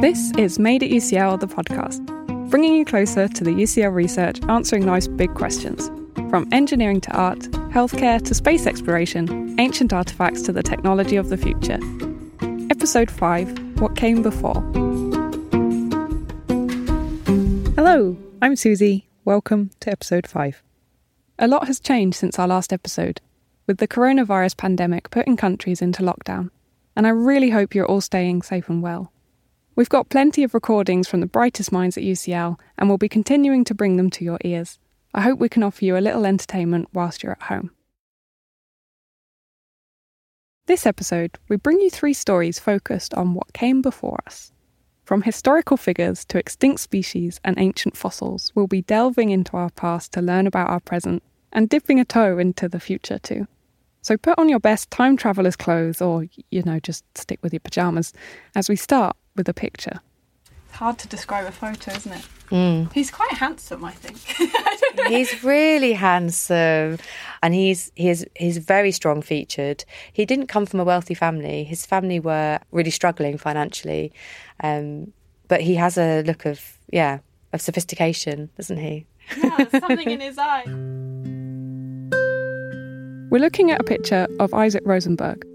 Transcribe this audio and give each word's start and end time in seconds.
This 0.00 0.32
is 0.38 0.58
Made 0.58 0.82
at 0.82 0.88
UCL, 0.88 1.40
the 1.40 1.46
podcast, 1.46 2.00
bringing 2.48 2.74
you 2.74 2.86
closer 2.86 3.28
to 3.28 3.44
the 3.44 3.50
UCL 3.50 3.92
research 3.92 4.40
answering 4.48 4.86
those 4.86 5.06
big 5.06 5.34
questions. 5.34 5.88
From 6.30 6.48
engineering 6.52 7.02
to 7.02 7.12
art, 7.12 7.40
healthcare 7.68 8.24
to 8.24 8.32
space 8.32 8.66
exploration, 8.66 9.60
ancient 9.60 9.92
artifacts 9.92 10.40
to 10.44 10.52
the 10.52 10.62
technology 10.62 11.16
of 11.16 11.28
the 11.28 11.36
future. 11.36 11.78
Episode 12.70 13.10
5 13.10 13.78
What 13.82 13.94
Came 13.94 14.22
Before. 14.22 14.62
Hello, 17.74 18.16
I'm 18.40 18.56
Susie. 18.56 19.06
Welcome 19.26 19.70
to 19.80 19.90
episode 19.90 20.26
5. 20.26 20.62
A 21.38 21.46
lot 21.46 21.66
has 21.66 21.78
changed 21.78 22.16
since 22.16 22.38
our 22.38 22.48
last 22.48 22.72
episode, 22.72 23.20
with 23.66 23.76
the 23.76 23.86
coronavirus 23.86 24.56
pandemic 24.56 25.10
putting 25.10 25.36
countries 25.36 25.82
into 25.82 26.02
lockdown, 26.02 26.48
and 26.96 27.06
I 27.06 27.10
really 27.10 27.50
hope 27.50 27.74
you're 27.74 27.84
all 27.84 28.00
staying 28.00 28.40
safe 28.40 28.70
and 28.70 28.82
well. 28.82 29.12
We've 29.80 29.88
got 29.88 30.10
plenty 30.10 30.44
of 30.44 30.52
recordings 30.52 31.08
from 31.08 31.20
the 31.20 31.26
brightest 31.26 31.72
minds 31.72 31.96
at 31.96 32.04
UCL, 32.04 32.60
and 32.76 32.90
we'll 32.90 32.98
be 32.98 33.08
continuing 33.08 33.64
to 33.64 33.74
bring 33.74 33.96
them 33.96 34.10
to 34.10 34.22
your 34.22 34.36
ears. 34.44 34.78
I 35.14 35.22
hope 35.22 35.38
we 35.38 35.48
can 35.48 35.62
offer 35.62 35.86
you 35.86 35.96
a 35.96 36.04
little 36.04 36.26
entertainment 36.26 36.90
whilst 36.92 37.22
you're 37.22 37.32
at 37.32 37.44
home. 37.44 37.70
This 40.66 40.84
episode, 40.84 41.38
we 41.48 41.56
bring 41.56 41.80
you 41.80 41.88
three 41.88 42.12
stories 42.12 42.58
focused 42.58 43.14
on 43.14 43.32
what 43.32 43.54
came 43.54 43.80
before 43.80 44.18
us. 44.26 44.52
From 45.02 45.22
historical 45.22 45.78
figures 45.78 46.26
to 46.26 46.38
extinct 46.38 46.80
species 46.80 47.40
and 47.42 47.58
ancient 47.58 47.96
fossils, 47.96 48.52
we'll 48.54 48.66
be 48.66 48.82
delving 48.82 49.30
into 49.30 49.56
our 49.56 49.70
past 49.70 50.12
to 50.12 50.20
learn 50.20 50.46
about 50.46 50.68
our 50.68 50.80
present 50.80 51.22
and 51.54 51.70
dipping 51.70 51.98
a 51.98 52.04
toe 52.04 52.36
into 52.36 52.68
the 52.68 52.80
future 52.80 53.18
too. 53.18 53.48
So 54.02 54.18
put 54.18 54.38
on 54.38 54.50
your 54.50 54.60
best 54.60 54.90
time 54.90 55.16
traveller's 55.16 55.56
clothes 55.56 56.02
or, 56.02 56.26
you 56.50 56.62
know, 56.64 56.80
just 56.80 57.02
stick 57.16 57.38
with 57.42 57.54
your 57.54 57.60
pyjamas 57.60 58.12
as 58.54 58.68
we 58.68 58.76
start 58.76 59.16
with 59.40 59.48
a 59.48 59.54
picture. 59.54 60.00
It's 60.66 60.76
hard 60.76 60.98
to 60.98 61.08
describe 61.08 61.46
a 61.46 61.52
photo, 61.52 61.92
isn't 61.92 62.12
it? 62.12 62.26
Mm. 62.50 62.92
He's 62.92 63.10
quite 63.10 63.32
handsome, 63.32 63.84
I 63.84 63.92
think. 63.92 64.18
I 65.00 65.08
he's 65.08 65.42
really 65.42 65.92
handsome, 65.92 66.98
and 67.42 67.54
he's 67.54 67.90
he's 67.94 68.24
he's 68.36 68.58
very 68.58 68.92
strong 68.92 69.22
featured. 69.22 69.84
He 70.12 70.26
didn't 70.26 70.48
come 70.48 70.66
from 70.66 70.80
a 70.80 70.84
wealthy 70.84 71.14
family. 71.14 71.64
His 71.64 71.86
family 71.86 72.20
were 72.20 72.58
really 72.70 72.90
struggling 72.90 73.38
financially, 73.38 74.12
um, 74.62 75.12
but 75.48 75.60
he 75.60 75.74
has 75.76 75.96
a 75.96 76.22
look 76.22 76.44
of 76.44 76.60
yeah 76.92 77.18
of 77.52 77.60
sophistication, 77.60 78.50
doesn't 78.56 78.78
he? 78.78 79.06
Yeah, 79.36 79.68
something 79.78 80.10
in 80.10 80.20
his 80.28 80.38
eye. 80.38 80.64
We're 83.30 83.40
looking 83.40 83.70
at 83.70 83.80
a 83.80 83.84
picture 83.84 84.26
of 84.40 84.52
Isaac 84.52 84.82
Rosenberg, 84.84 85.46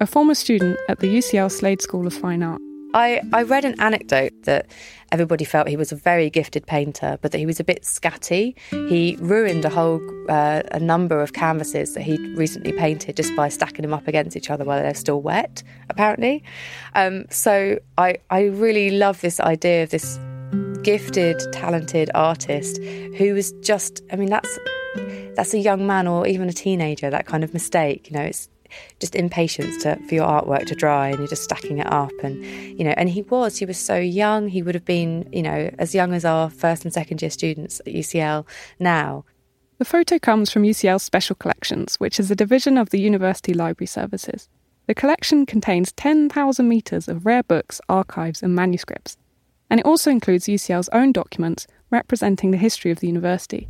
a 0.00 0.06
former 0.06 0.34
student 0.34 0.78
at 0.88 1.00
the 1.00 1.08
UCL 1.08 1.50
Slade 1.50 1.80
School 1.80 2.06
of 2.06 2.12
Fine 2.12 2.42
Art. 2.42 2.60
I, 2.94 3.20
I 3.32 3.42
read 3.42 3.64
an 3.64 3.80
anecdote 3.80 4.42
that 4.44 4.66
everybody 5.10 5.44
felt 5.44 5.68
he 5.68 5.76
was 5.76 5.92
a 5.92 5.96
very 5.96 6.30
gifted 6.30 6.66
painter, 6.66 7.18
but 7.22 7.32
that 7.32 7.38
he 7.38 7.46
was 7.46 7.60
a 7.60 7.64
bit 7.64 7.82
scatty. 7.82 8.54
He 8.70 9.16
ruined 9.20 9.64
a 9.64 9.70
whole 9.70 10.00
uh, 10.28 10.62
a 10.70 10.80
number 10.80 11.20
of 11.20 11.32
canvases 11.32 11.94
that 11.94 12.02
he'd 12.02 12.20
recently 12.36 12.72
painted 12.72 13.16
just 13.16 13.34
by 13.34 13.48
stacking 13.48 13.82
them 13.82 13.94
up 13.94 14.06
against 14.08 14.36
each 14.36 14.50
other 14.50 14.64
while 14.64 14.80
they're 14.80 14.94
still 14.94 15.22
wet, 15.22 15.62
apparently. 15.88 16.42
Um, 16.94 17.24
so 17.30 17.78
I 17.98 18.16
I 18.30 18.44
really 18.44 18.90
love 18.90 19.20
this 19.20 19.40
idea 19.40 19.82
of 19.84 19.90
this 19.90 20.18
gifted, 20.82 21.40
talented 21.52 22.10
artist 22.14 22.82
who 23.16 23.34
was 23.34 23.52
just 23.62 24.02
I 24.12 24.16
mean 24.16 24.28
that's 24.28 24.58
that's 25.36 25.54
a 25.54 25.58
young 25.58 25.86
man 25.86 26.06
or 26.06 26.26
even 26.26 26.48
a 26.48 26.52
teenager 26.52 27.08
that 27.08 27.26
kind 27.26 27.42
of 27.44 27.54
mistake 27.54 28.10
you 28.10 28.16
know 28.16 28.24
it's 28.24 28.48
just 28.98 29.14
impatience 29.14 29.82
to, 29.82 29.96
for 30.08 30.14
your 30.14 30.26
artwork 30.26 30.66
to 30.66 30.74
dry 30.74 31.08
and 31.08 31.18
you're 31.18 31.28
just 31.28 31.44
stacking 31.44 31.78
it 31.78 31.90
up 31.92 32.12
and 32.22 32.44
you 32.78 32.84
know 32.84 32.94
and 32.96 33.08
he 33.10 33.22
was 33.22 33.58
he 33.58 33.64
was 33.64 33.78
so 33.78 33.96
young 33.96 34.48
he 34.48 34.62
would 34.62 34.74
have 34.74 34.84
been 34.84 35.28
you 35.32 35.42
know 35.42 35.70
as 35.78 35.94
young 35.94 36.12
as 36.12 36.24
our 36.24 36.50
first 36.50 36.84
and 36.84 36.92
second 36.92 37.20
year 37.22 37.30
students 37.30 37.80
at 37.80 37.92
UCL 37.92 38.46
now. 38.78 39.24
The 39.78 39.84
photo 39.84 40.18
comes 40.18 40.52
from 40.52 40.62
UCL's 40.62 41.02
Special 41.02 41.34
Collections 41.36 41.96
which 41.96 42.20
is 42.20 42.30
a 42.30 42.36
division 42.36 42.78
of 42.78 42.90
the 42.90 43.00
University 43.00 43.54
Library 43.54 43.86
Services. 43.86 44.48
The 44.86 44.94
collection 44.94 45.46
contains 45.46 45.92
10,000 45.92 46.68
metres 46.68 47.06
of 47.06 47.24
rare 47.24 47.44
books, 47.44 47.80
archives, 47.88 48.42
and 48.42 48.54
manuscripts, 48.54 49.16
and 49.70 49.78
it 49.78 49.86
also 49.86 50.10
includes 50.10 50.46
UCL's 50.46 50.88
own 50.92 51.12
documents 51.12 51.66
representing 51.90 52.50
the 52.50 52.56
history 52.56 52.90
of 52.90 52.98
the 53.00 53.06
university. 53.06 53.68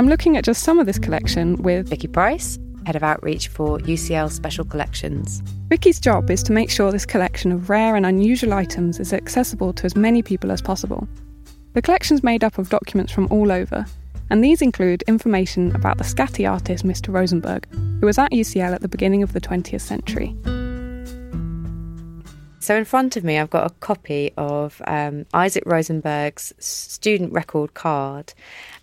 I'm 0.00 0.08
looking 0.08 0.38
at 0.38 0.44
just 0.44 0.62
some 0.62 0.78
of 0.78 0.86
this 0.86 0.98
collection 0.98 1.56
with 1.62 1.90
Vicky 1.90 2.08
Price, 2.08 2.58
Head 2.86 2.96
of 2.96 3.02
Outreach 3.02 3.48
for 3.48 3.78
UCL 3.80 4.32
Special 4.32 4.64
Collections. 4.64 5.42
Vicky's 5.68 6.00
job 6.00 6.30
is 6.30 6.42
to 6.44 6.54
make 6.54 6.70
sure 6.70 6.90
this 6.90 7.04
collection 7.04 7.52
of 7.52 7.68
rare 7.68 7.94
and 7.96 8.06
unusual 8.06 8.54
items 8.54 8.98
is 8.98 9.12
accessible 9.12 9.74
to 9.74 9.84
as 9.84 9.94
many 9.94 10.22
people 10.22 10.50
as 10.52 10.62
possible. 10.62 11.06
The 11.74 11.82
collection's 11.82 12.22
made 12.22 12.42
up 12.42 12.56
of 12.56 12.70
documents 12.70 13.12
from 13.12 13.28
all 13.30 13.52
over, 13.52 13.84
and 14.30 14.42
these 14.42 14.62
include 14.62 15.02
information 15.02 15.76
about 15.76 15.98
the 15.98 16.04
Scatty 16.04 16.50
artist 16.50 16.82
Mr. 16.82 17.12
Rosenberg, 17.12 17.70
who 18.00 18.06
was 18.06 18.16
at 18.16 18.32
UCL 18.32 18.74
at 18.74 18.80
the 18.80 18.88
beginning 18.88 19.22
of 19.22 19.34
the 19.34 19.40
20th 19.42 19.82
century. 19.82 20.34
So, 22.62 22.76
in 22.76 22.84
front 22.84 23.16
of 23.16 23.24
me, 23.24 23.38
I've 23.38 23.48
got 23.48 23.70
a 23.70 23.74
copy 23.80 24.32
of 24.36 24.82
um, 24.86 25.24
Isaac 25.32 25.62
Rosenberg's 25.64 26.52
student 26.58 27.32
record 27.32 27.72
card, 27.72 28.34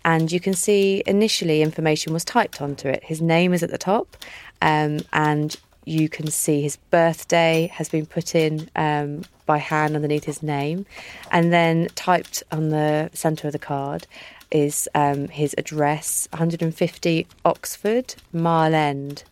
and 0.08 0.32
you 0.32 0.40
can 0.40 0.54
see 0.54 1.02
initially 1.04 1.60
information 1.60 2.14
was 2.14 2.24
typed 2.24 2.62
onto 2.62 2.88
it. 2.88 3.04
His 3.04 3.20
name 3.20 3.52
is 3.52 3.62
at 3.62 3.68
the 3.68 3.76
top, 3.76 4.16
um, 4.62 5.00
and 5.12 5.54
you 5.84 6.08
can 6.08 6.28
see 6.28 6.62
his 6.62 6.76
birthday 6.76 7.70
has 7.74 7.90
been 7.90 8.06
put 8.06 8.34
in 8.34 8.70
um, 8.74 9.24
by 9.44 9.58
hand 9.58 9.94
underneath 9.94 10.24
his 10.24 10.42
name, 10.42 10.86
and 11.30 11.52
then 11.52 11.88
typed 11.94 12.42
on 12.50 12.70
the 12.70 13.10
centre 13.12 13.48
of 13.48 13.52
the 13.52 13.58
card 13.58 14.06
is 14.50 14.88
um, 14.94 15.28
his 15.28 15.54
address 15.58 16.26
150 16.30 17.26
Oxford, 17.44 18.14
Mile 18.32 18.74
End. 18.74 19.24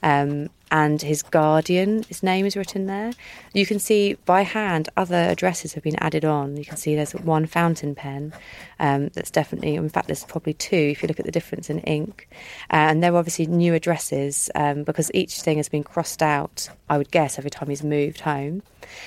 Um, 0.00 0.48
and 0.70 1.02
his 1.02 1.22
guardian, 1.22 2.04
his 2.04 2.22
name 2.22 2.46
is 2.46 2.56
written 2.56 2.86
there. 2.86 3.12
You 3.52 3.66
can 3.66 3.78
see 3.78 4.14
by 4.24 4.42
hand 4.42 4.88
other 4.96 5.16
addresses 5.16 5.74
have 5.74 5.82
been 5.82 5.96
added 5.96 6.24
on. 6.24 6.56
You 6.56 6.64
can 6.64 6.76
see 6.76 6.94
there's 6.94 7.12
one 7.12 7.46
fountain 7.46 7.94
pen 7.94 8.32
um, 8.78 9.08
that's 9.08 9.30
definitely, 9.30 9.74
in 9.74 9.88
fact, 9.88 10.06
there's 10.06 10.24
probably 10.24 10.54
two 10.54 10.76
if 10.76 11.02
you 11.02 11.08
look 11.08 11.18
at 11.18 11.26
the 11.26 11.32
difference 11.32 11.70
in 11.70 11.80
ink. 11.80 12.28
Uh, 12.72 12.90
and 12.90 13.02
there 13.02 13.12
are 13.12 13.18
obviously 13.18 13.46
new 13.46 13.74
addresses 13.74 14.50
um, 14.54 14.84
because 14.84 15.10
each 15.12 15.40
thing 15.42 15.56
has 15.56 15.68
been 15.68 15.82
crossed 15.84 16.22
out, 16.22 16.68
I 16.88 16.98
would 16.98 17.10
guess, 17.10 17.38
every 17.38 17.50
time 17.50 17.68
he's 17.68 17.82
moved 17.82 18.20
home. 18.20 18.62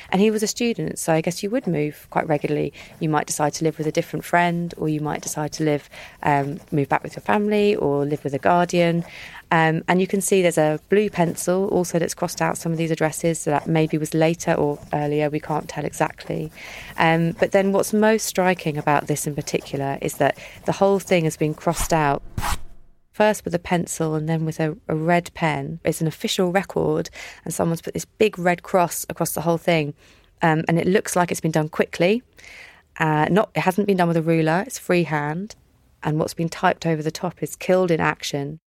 And 0.09 0.22
he 0.22 0.31
was 0.31 0.44
a 0.44 0.47
student, 0.47 1.00
so 1.00 1.13
I 1.13 1.22
guess 1.22 1.44
you 1.44 1.50
would 1.50 1.68
move 1.68 2.07
quite 2.09 2.28
regularly. 2.28 2.74
You 3.00 3.09
might 3.09 3.28
decide 3.28 3.53
to 3.53 3.63
live 3.63 3.78
with 3.78 3.88
a 3.88 3.91
different 3.91 4.24
friend, 4.24 4.74
or 4.78 4.88
you 4.88 5.01
might 5.01 5.22
decide 5.22 5.51
to 5.53 5.63
live, 5.63 5.90
um, 6.22 6.59
move 6.72 6.90
back 6.90 7.03
with 7.03 7.16
your 7.16 7.22
family, 7.24 7.75
or 7.75 8.06
live 8.06 8.24
with 8.24 8.34
a 8.34 8.40
guardian. 8.40 9.03
Um, 9.53 9.83
and 9.87 10.01
you 10.01 10.07
can 10.07 10.19
see 10.19 10.41
there's 10.41 10.57
a 10.57 10.79
blue 10.89 11.11
pencil 11.11 11.67
also 11.67 11.99
that's 11.99 12.15
crossed 12.15 12.41
out 12.41 12.57
some 12.57 12.71
of 12.71 12.79
these 12.79 12.89
addresses, 12.89 13.37
so 13.37 13.51
that 13.51 13.67
maybe 13.67 13.99
was 13.99 14.15
later 14.15 14.53
or 14.53 14.79
earlier, 14.93 15.29
we 15.29 15.39
can't 15.39 15.69
tell 15.69 15.85
exactly. 15.85 16.51
Um, 16.97 17.33
but 17.33 17.51
then 17.51 17.71
what's 17.71 17.93
most 17.93 18.25
striking 18.25 18.79
about 18.79 19.05
this 19.05 19.27
in 19.27 19.35
particular 19.35 19.99
is 20.01 20.15
that 20.15 20.39
the 20.65 20.71
whole 20.71 20.97
thing 20.97 21.25
has 21.25 21.37
been 21.37 21.53
crossed 21.53 21.93
out 21.93 22.23
first 23.11 23.45
with 23.45 23.53
a 23.53 23.59
pencil 23.59 24.15
and 24.15 24.27
then 24.27 24.43
with 24.43 24.59
a, 24.59 24.75
a, 24.87 24.95
red 24.95 25.29
pen. 25.35 25.79
It's 25.83 26.01
an 26.01 26.07
official 26.07 26.51
record, 26.51 27.11
and 27.45 27.53
someone's 27.53 27.83
put 27.83 27.93
this 27.93 28.05
big 28.05 28.39
red 28.39 28.63
cross 28.63 29.05
across 29.07 29.33
the 29.33 29.41
whole 29.41 29.59
thing, 29.59 29.93
um, 30.41 30.63
and 30.67 30.79
it 30.79 30.87
looks 30.87 31.15
like 31.15 31.29
it's 31.29 31.41
been 31.41 31.51
done 31.51 31.69
quickly. 31.69 32.23
Uh, 32.97 33.27
not, 33.29 33.51
it 33.53 33.59
hasn't 33.59 33.85
been 33.85 33.97
done 33.97 34.07
with 34.07 34.17
a 34.17 34.23
ruler; 34.23 34.63
it's 34.65 34.79
freehand, 34.79 35.55
and 36.01 36.17
what's 36.17 36.33
been 36.33 36.49
typed 36.49 36.87
over 36.87 37.03
the 37.03 37.11
top 37.11 37.43
is 37.43 37.55
"killed 37.55 37.91
in 37.91 37.99
action." 37.99 38.59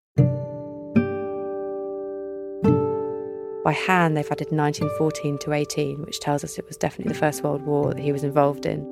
By 3.65 3.71
hand, 3.71 4.15
they've 4.15 4.31
added 4.31 4.51
1914 4.51 5.39
to 5.39 5.53
18, 5.53 6.05
which 6.05 6.19
tells 6.19 6.43
us 6.43 6.59
it 6.59 6.67
was 6.67 6.77
definitely 6.77 7.13
the 7.13 7.19
First 7.19 7.41
World 7.41 7.63
War 7.63 7.95
that 7.95 7.99
he 7.99 8.11
was 8.11 8.23
involved 8.23 8.67
in. 8.67 8.85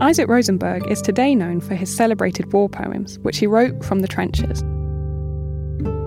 Isaac 0.00 0.28
Rosenberg 0.28 0.90
is 0.90 1.02
today 1.02 1.34
known 1.34 1.60
for 1.60 1.74
his 1.74 1.94
celebrated 1.94 2.50
war 2.54 2.70
poems, 2.70 3.18
which 3.18 3.36
he 3.36 3.46
wrote 3.46 3.84
from 3.84 4.00
the 4.00 4.08
trenches. 4.08 4.60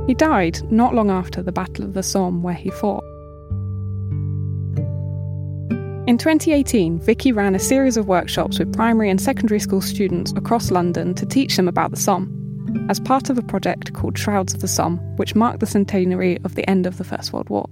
He 0.08 0.16
died 0.16 0.60
not 0.72 0.96
long 0.96 1.12
after 1.12 1.44
the 1.44 1.52
Battle 1.52 1.86
of 1.86 1.94
the 1.94 2.02
Somme, 2.02 2.42
where 2.42 2.56
he 2.56 2.72
fought. 2.72 3.04
In 6.08 6.18
2018, 6.18 6.98
Vicky 6.98 7.32
ran 7.32 7.54
a 7.54 7.60
series 7.60 7.98
of 7.98 8.08
workshops 8.08 8.58
with 8.58 8.74
primary 8.74 9.12
and 9.12 9.22
secondary 9.22 9.60
school 9.60 9.82
students 9.82 10.34
across 10.36 10.72
London 10.72 11.14
to 11.14 11.26
teach 11.28 11.56
them 11.56 11.68
about 11.68 11.92
the 11.92 11.98
Somme 11.98 12.45
as 12.90 13.00
part 13.00 13.30
of 13.30 13.38
a 13.38 13.42
project 13.42 13.94
called 13.94 14.18
Shrouds 14.18 14.54
of 14.54 14.62
the 14.62 14.68
Somme, 14.68 14.98
which 15.18 15.36
marked 15.36 15.60
the 15.60 15.66
centenary 15.66 16.38
of 16.44 16.56
the 16.56 16.70
end 16.70 16.86
of 16.86 16.98
the 16.98 17.04
First 17.04 17.34
World 17.34 17.50
War. 17.50 17.70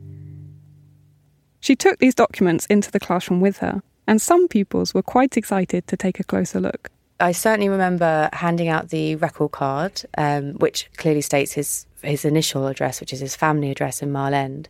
She 1.59 1.75
took 1.75 1.99
these 1.99 2.15
documents 2.15 2.65
into 2.67 2.91
the 2.91 2.99
classroom 2.99 3.39
with 3.39 3.57
her, 3.57 3.81
and 4.07 4.21
some 4.21 4.47
pupils 4.47 4.93
were 4.93 5.01
quite 5.01 5.37
excited 5.37 5.87
to 5.87 5.97
take 5.97 6.19
a 6.19 6.23
closer 6.23 6.59
look. 6.59 6.89
I 7.19 7.31
certainly 7.31 7.69
remember 7.69 8.29
handing 8.33 8.67
out 8.67 8.89
the 8.89 9.15
record 9.15 9.51
card, 9.51 10.01
um, 10.17 10.53
which 10.55 10.89
clearly 10.97 11.21
states 11.21 11.53
his 11.53 11.85
his 12.01 12.25
initial 12.25 12.67
address, 12.67 12.99
which 12.99 13.13
is 13.13 13.21
his 13.21 13.35
family 13.35 13.71
address 13.71 14.01
in 14.01 14.11
Mile 14.11 14.33
End. 14.33 14.67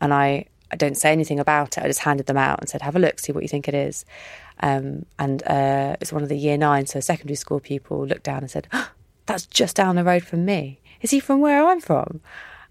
And 0.00 0.14
I, 0.14 0.44
I 0.70 0.76
don't 0.76 0.96
say 0.96 1.10
anything 1.10 1.40
about 1.40 1.76
it. 1.78 1.82
I 1.82 1.88
just 1.88 2.00
handed 2.00 2.26
them 2.26 2.36
out 2.36 2.60
and 2.60 2.68
said, 2.68 2.82
"Have 2.82 2.94
a 2.94 3.00
look, 3.00 3.18
see 3.18 3.32
what 3.32 3.42
you 3.42 3.48
think 3.48 3.66
it 3.66 3.74
is." 3.74 4.04
Um, 4.60 5.04
and 5.18 5.42
uh, 5.46 5.96
it's 6.00 6.12
one 6.12 6.22
of 6.22 6.28
the 6.28 6.36
year 6.36 6.56
nine, 6.56 6.86
so 6.86 7.00
secondary 7.00 7.36
school 7.36 7.60
people 7.60 8.06
looked 8.06 8.22
down 8.22 8.38
and 8.38 8.50
said, 8.50 8.68
oh, 8.72 8.90
"That's 9.26 9.46
just 9.46 9.76
down 9.76 9.96
the 9.96 10.04
road 10.04 10.24
from 10.24 10.44
me. 10.44 10.80
Is 11.00 11.10
he 11.10 11.20
from 11.20 11.40
where 11.40 11.66
I'm 11.66 11.80
from?" 11.80 12.20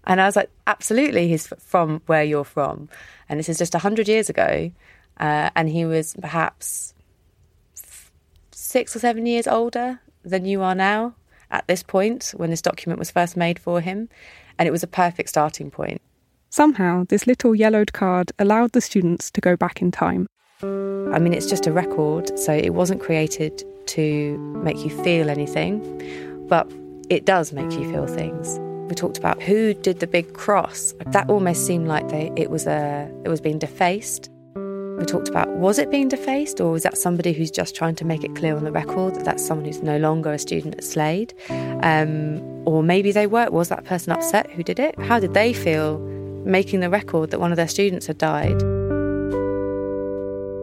And 0.04 0.20
I 0.20 0.26
was 0.26 0.36
like, 0.36 0.50
"Absolutely, 0.66 1.28
he's 1.28 1.46
from 1.58 2.02
where 2.06 2.24
you're 2.24 2.44
from." 2.44 2.88
And 3.28 3.38
this 3.38 3.48
is 3.48 3.58
just 3.58 3.74
hundred 3.74 4.08
years 4.08 4.28
ago, 4.28 4.70
uh, 5.18 5.50
and 5.54 5.68
he 5.68 5.84
was 5.84 6.14
perhaps 6.20 6.94
six 8.52 8.96
or 8.96 8.98
seven 8.98 9.26
years 9.26 9.46
older 9.46 10.00
than 10.24 10.44
you 10.44 10.62
are 10.62 10.74
now 10.74 11.14
at 11.50 11.66
this 11.68 11.82
point 11.82 12.34
when 12.36 12.50
this 12.50 12.62
document 12.62 12.98
was 12.98 13.10
first 13.10 13.36
made 13.36 13.58
for 13.58 13.80
him. 13.80 14.08
And 14.58 14.66
it 14.66 14.72
was 14.72 14.82
a 14.82 14.88
perfect 14.88 15.28
starting 15.28 15.70
point. 15.70 16.00
Somehow, 16.50 17.04
this 17.08 17.26
little 17.26 17.54
yellowed 17.54 17.92
card 17.92 18.32
allowed 18.38 18.72
the 18.72 18.80
students 18.80 19.30
to 19.32 19.40
go 19.40 19.56
back 19.56 19.82
in 19.82 19.90
time. 19.90 20.26
I 20.62 21.18
mean, 21.18 21.34
it's 21.34 21.46
just 21.46 21.66
a 21.66 21.72
record, 21.72 22.38
so 22.38 22.52
it 22.52 22.72
wasn't 22.72 23.02
created 23.02 23.62
to 23.88 24.38
make 24.64 24.78
you 24.78 24.90
feel 24.90 25.28
anything, 25.28 25.82
but 26.48 26.70
it 27.08 27.24
does 27.24 27.52
make 27.52 27.70
you 27.72 27.90
feel 27.90 28.06
things. 28.06 28.58
We 28.88 28.94
talked 28.94 29.18
about 29.18 29.42
who 29.42 29.74
did 29.74 30.00
the 30.00 30.06
big 30.06 30.32
cross. 30.34 30.94
That 31.06 31.28
almost 31.28 31.66
seemed 31.66 31.88
like 31.88 32.08
they, 32.08 32.30
it 32.36 32.50
was 32.50 32.66
a, 32.66 33.10
it 33.24 33.28
was 33.28 33.40
being 33.40 33.58
defaced. 33.58 34.30
We 34.54 35.04
talked 35.04 35.28
about 35.28 35.48
was 35.48 35.78
it 35.78 35.90
being 35.90 36.08
defaced 36.08 36.60
or 36.60 36.70
was 36.70 36.82
that 36.84 36.96
somebody 36.96 37.32
who's 37.32 37.50
just 37.50 37.74
trying 37.74 37.96
to 37.96 38.04
make 38.04 38.24
it 38.24 38.34
clear 38.34 38.56
on 38.56 38.64
the 38.64 38.72
record 38.72 39.14
that 39.16 39.24
that's 39.24 39.44
someone 39.44 39.66
who's 39.66 39.82
no 39.82 39.98
longer 39.98 40.32
a 40.32 40.38
student 40.38 40.76
at 40.76 40.84
Slade? 40.84 41.34
Um, 41.50 42.40
or 42.66 42.82
maybe 42.82 43.12
they 43.12 43.26
were. 43.26 43.50
Was 43.50 43.68
that 43.68 43.84
person 43.84 44.12
upset 44.12 44.50
who 44.52 44.62
did 44.62 44.78
it? 44.78 44.98
How 45.00 45.20
did 45.20 45.34
they 45.34 45.52
feel 45.52 45.98
making 46.46 46.80
the 46.80 46.88
record 46.88 47.30
that 47.30 47.40
one 47.40 47.52
of 47.52 47.56
their 47.56 47.68
students 47.68 48.06
had 48.06 48.18
died? 48.18 48.62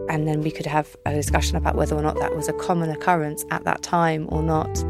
And 0.09 0.27
then 0.27 0.41
we 0.41 0.51
could 0.51 0.65
have 0.65 0.95
a 1.05 1.13
discussion 1.13 1.57
about 1.57 1.75
whether 1.75 1.95
or 1.95 2.01
not 2.01 2.17
that 2.19 2.35
was 2.35 2.47
a 2.47 2.53
common 2.53 2.89
occurrence 2.89 3.45
at 3.51 3.63
that 3.65 3.83
time 3.83 4.27
or 4.29 4.41
not. 4.41 4.83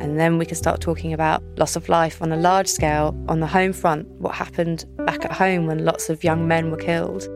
And 0.00 0.18
then 0.18 0.38
we 0.38 0.46
can 0.46 0.56
start 0.56 0.80
talking 0.80 1.12
about 1.12 1.42
loss 1.56 1.76
of 1.76 1.88
life 1.88 2.22
on 2.22 2.32
a 2.32 2.36
large 2.36 2.68
scale 2.68 3.16
on 3.28 3.40
the 3.40 3.46
home 3.46 3.72
front, 3.72 4.06
what 4.20 4.34
happened 4.34 4.84
back 4.98 5.24
at 5.24 5.32
home 5.32 5.66
when 5.66 5.84
lots 5.84 6.08
of 6.08 6.22
young 6.22 6.46
men 6.46 6.70
were 6.70 6.76
killed 6.76 7.28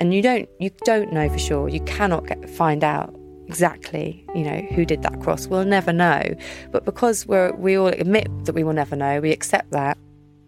and 0.00 0.14
you 0.14 0.22
don't 0.22 0.48
you 0.58 0.70
don't 0.84 1.12
know 1.12 1.28
for 1.28 1.38
sure. 1.38 1.68
You 1.68 1.80
cannot 1.80 2.26
get, 2.26 2.48
find 2.50 2.84
out 2.84 3.14
exactly, 3.46 4.24
you 4.34 4.42
know, 4.42 4.60
who 4.74 4.84
did 4.84 5.02
that 5.02 5.20
cross. 5.20 5.46
We'll 5.46 5.64
never 5.64 5.92
know. 5.92 6.22
But 6.70 6.84
because 6.84 7.26
we're 7.26 7.52
we 7.54 7.76
all 7.76 7.88
admit 7.88 8.28
that 8.44 8.54
we 8.54 8.64
will 8.64 8.72
never 8.72 8.96
know, 8.96 9.20
we 9.20 9.32
accept 9.32 9.70
that. 9.70 9.98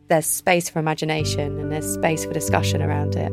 There's 0.09 0.27
space 0.27 0.69
for 0.71 0.79
imagination 0.79 1.59
and 1.59 1.71
there's 1.71 1.93
space 1.93 2.25
for 2.25 2.33
discussion 2.33 2.83
around 2.83 3.15
it. 3.15 3.31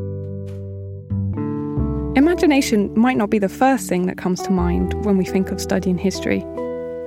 Imagination 2.18 2.98
might 2.98 3.16
not 3.16 3.30
be 3.30 3.38
the 3.38 3.48
first 3.48 3.88
thing 3.88 4.06
that 4.06 4.16
comes 4.16 4.42
to 4.42 4.50
mind 4.50 5.04
when 5.04 5.18
we 5.18 5.24
think 5.24 5.50
of 5.50 5.60
studying 5.60 5.98
history, 5.98 6.40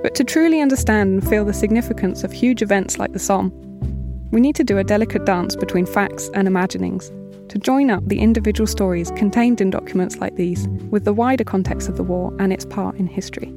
but 0.02 0.16
to 0.16 0.24
truly 0.24 0.62
understand 0.62 1.22
and 1.22 1.30
feel 1.30 1.44
the 1.44 1.54
significance 1.54 2.24
of 2.24 2.32
huge 2.32 2.62
events 2.62 2.98
like 2.98 3.12
the 3.12 3.20
Somme, 3.20 3.52
we 4.32 4.40
need 4.40 4.56
to 4.56 4.64
do 4.64 4.78
a 4.78 4.84
delicate 4.84 5.26
dance 5.26 5.56
between 5.56 5.86
facts 5.86 6.30
and 6.34 6.48
imaginings 6.48 7.12
to 7.50 7.58
join 7.58 7.90
up 7.90 8.08
the 8.08 8.20
individual 8.20 8.68
stories 8.68 9.12
contained 9.12 9.60
in 9.60 9.70
documents 9.70 10.18
like 10.18 10.36
these 10.36 10.68
with 10.90 11.04
the 11.04 11.14
wider 11.14 11.44
context 11.44 11.90
of 11.90 11.98
the 11.98 12.04
war 12.04 12.34
and 12.40 12.54
its 12.54 12.66
part 12.66 12.96
in 12.96 13.08
history. 13.08 13.54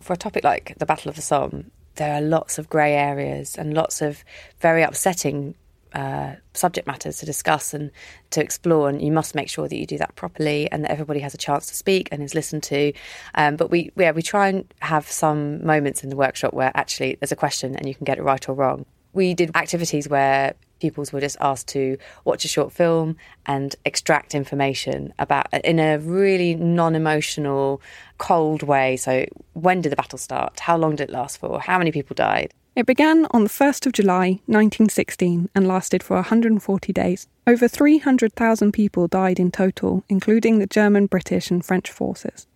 For 0.00 0.12
a 0.12 0.16
topic 0.16 0.44
like 0.44 0.74
the 0.78 0.86
Battle 0.86 1.08
of 1.08 1.16
the 1.16 1.22
Somme, 1.22 1.70
there 1.96 2.14
are 2.14 2.20
lots 2.20 2.58
of 2.58 2.68
grey 2.68 2.94
areas 2.94 3.56
and 3.56 3.74
lots 3.74 4.00
of 4.02 4.22
very 4.60 4.82
upsetting 4.82 5.56
uh, 5.96 6.36
subject 6.52 6.86
matters 6.86 7.16
to 7.16 7.26
discuss 7.26 7.72
and 7.72 7.90
to 8.30 8.42
explore, 8.42 8.90
and 8.90 9.00
you 9.00 9.10
must 9.10 9.34
make 9.34 9.48
sure 9.48 9.66
that 9.66 9.76
you 9.76 9.86
do 9.86 9.96
that 9.96 10.14
properly 10.14 10.70
and 10.70 10.84
that 10.84 10.90
everybody 10.90 11.20
has 11.20 11.32
a 11.32 11.38
chance 11.38 11.66
to 11.68 11.74
speak 11.74 12.10
and 12.12 12.22
is 12.22 12.34
listened 12.34 12.62
to. 12.64 12.92
Um, 13.34 13.56
but 13.56 13.70
we, 13.70 13.90
yeah, 13.96 14.10
we 14.10 14.20
try 14.20 14.48
and 14.48 14.72
have 14.80 15.10
some 15.10 15.64
moments 15.64 16.04
in 16.04 16.10
the 16.10 16.16
workshop 16.16 16.52
where 16.52 16.70
actually 16.74 17.16
there's 17.18 17.32
a 17.32 17.36
question 17.36 17.74
and 17.76 17.88
you 17.88 17.94
can 17.94 18.04
get 18.04 18.18
it 18.18 18.22
right 18.22 18.46
or 18.46 18.52
wrong. 18.52 18.84
We 19.14 19.32
did 19.32 19.56
activities 19.56 20.06
where 20.06 20.52
pupils 20.80 21.14
were 21.14 21.20
just 21.20 21.38
asked 21.40 21.68
to 21.68 21.96
watch 22.26 22.44
a 22.44 22.48
short 22.48 22.72
film 22.74 23.16
and 23.46 23.74
extract 23.86 24.34
information 24.34 25.14
about 25.18 25.46
in 25.64 25.78
a 25.78 25.98
really 25.98 26.54
non-emotional 26.54 27.80
cold 28.18 28.62
way. 28.62 28.98
So 28.98 29.24
when 29.54 29.80
did 29.80 29.92
the 29.92 29.96
battle 29.96 30.18
start? 30.18 30.60
How 30.60 30.76
long 30.76 30.96
did 30.96 31.08
it 31.08 31.10
last 31.10 31.38
for? 31.38 31.58
How 31.58 31.78
many 31.78 31.90
people 31.90 32.12
died 32.12 32.52
it 32.76 32.84
began 32.84 33.26
on 33.30 33.42
the 33.42 33.50
1st 33.50 33.86
of 33.86 33.92
July 33.92 34.40
1916 34.44 35.48
and 35.54 35.66
lasted 35.66 36.02
for 36.02 36.16
140 36.16 36.92
days. 36.92 37.26
Over 37.46 37.66
300,000 37.66 38.72
people 38.72 39.08
died 39.08 39.40
in 39.40 39.50
total, 39.50 40.04
including 40.10 40.58
the 40.58 40.66
German, 40.66 41.06
British, 41.06 41.50
and 41.50 41.64
French 41.64 41.90
forces. 41.90 42.46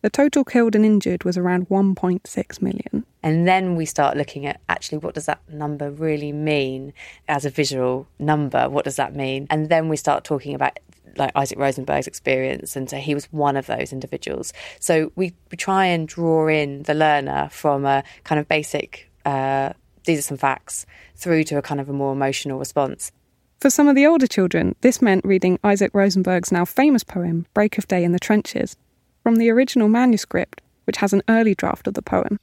The 0.00 0.08
total 0.08 0.44
killed 0.44 0.74
and 0.74 0.86
injured 0.86 1.24
was 1.24 1.36
around 1.36 1.68
1.6 1.68 2.62
million. 2.62 3.04
And 3.22 3.46
then 3.46 3.76
we 3.76 3.84
start 3.84 4.16
looking 4.16 4.46
at 4.46 4.60
actually 4.68 4.98
what 4.98 5.14
does 5.14 5.26
that 5.26 5.40
number 5.48 5.90
really 5.90 6.32
mean 6.32 6.94
as 7.28 7.44
a 7.44 7.50
visual 7.50 8.06
number? 8.18 8.70
What 8.70 8.84
does 8.84 8.96
that 8.96 9.14
mean? 9.14 9.48
And 9.50 9.68
then 9.68 9.88
we 9.88 9.96
start 9.96 10.24
talking 10.24 10.54
about 10.54 10.78
like 11.16 11.32
Isaac 11.34 11.58
Rosenberg's 11.58 12.06
experience, 12.06 12.76
and 12.76 12.88
so 12.88 12.96
he 12.96 13.14
was 13.14 13.24
one 13.32 13.56
of 13.56 13.66
those 13.66 13.92
individuals. 13.92 14.52
So 14.78 15.12
we, 15.16 15.34
we 15.50 15.56
try 15.56 15.86
and 15.86 16.06
draw 16.06 16.46
in 16.46 16.84
the 16.84 16.94
learner 16.94 17.48
from 17.50 17.84
a 17.84 18.04
kind 18.22 18.38
of 18.38 18.48
basic, 18.48 19.07
uh, 19.24 19.72
these 20.04 20.18
are 20.18 20.22
some 20.22 20.36
facts, 20.36 20.86
through 21.16 21.44
to 21.44 21.58
a 21.58 21.62
kind 21.62 21.80
of 21.80 21.88
a 21.88 21.92
more 21.92 22.12
emotional 22.12 22.58
response. 22.58 23.12
For 23.60 23.70
some 23.70 23.88
of 23.88 23.96
the 23.96 24.06
older 24.06 24.26
children, 24.26 24.76
this 24.82 25.02
meant 25.02 25.24
reading 25.24 25.58
Isaac 25.64 25.90
Rosenberg's 25.92 26.52
now 26.52 26.64
famous 26.64 27.02
poem, 27.02 27.46
Break 27.54 27.76
of 27.76 27.88
Day 27.88 28.04
in 28.04 28.12
the 28.12 28.20
Trenches, 28.20 28.76
from 29.22 29.36
the 29.36 29.50
original 29.50 29.88
manuscript, 29.88 30.60
which 30.84 30.98
has 30.98 31.12
an 31.12 31.22
early 31.28 31.54
draft 31.54 31.86
of 31.86 31.94
the 31.94 32.02
poem. 32.02 32.38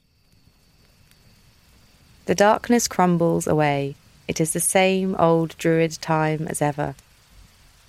The 2.25 2.35
darkness 2.35 2.87
crumbles 2.87 3.47
away. 3.47 3.95
It 4.27 4.41
is 4.41 4.53
the 4.53 4.59
same 4.59 5.15
old 5.17 5.57
druid 5.57 5.93
time 6.01 6.47
as 6.47 6.61
ever. 6.61 6.95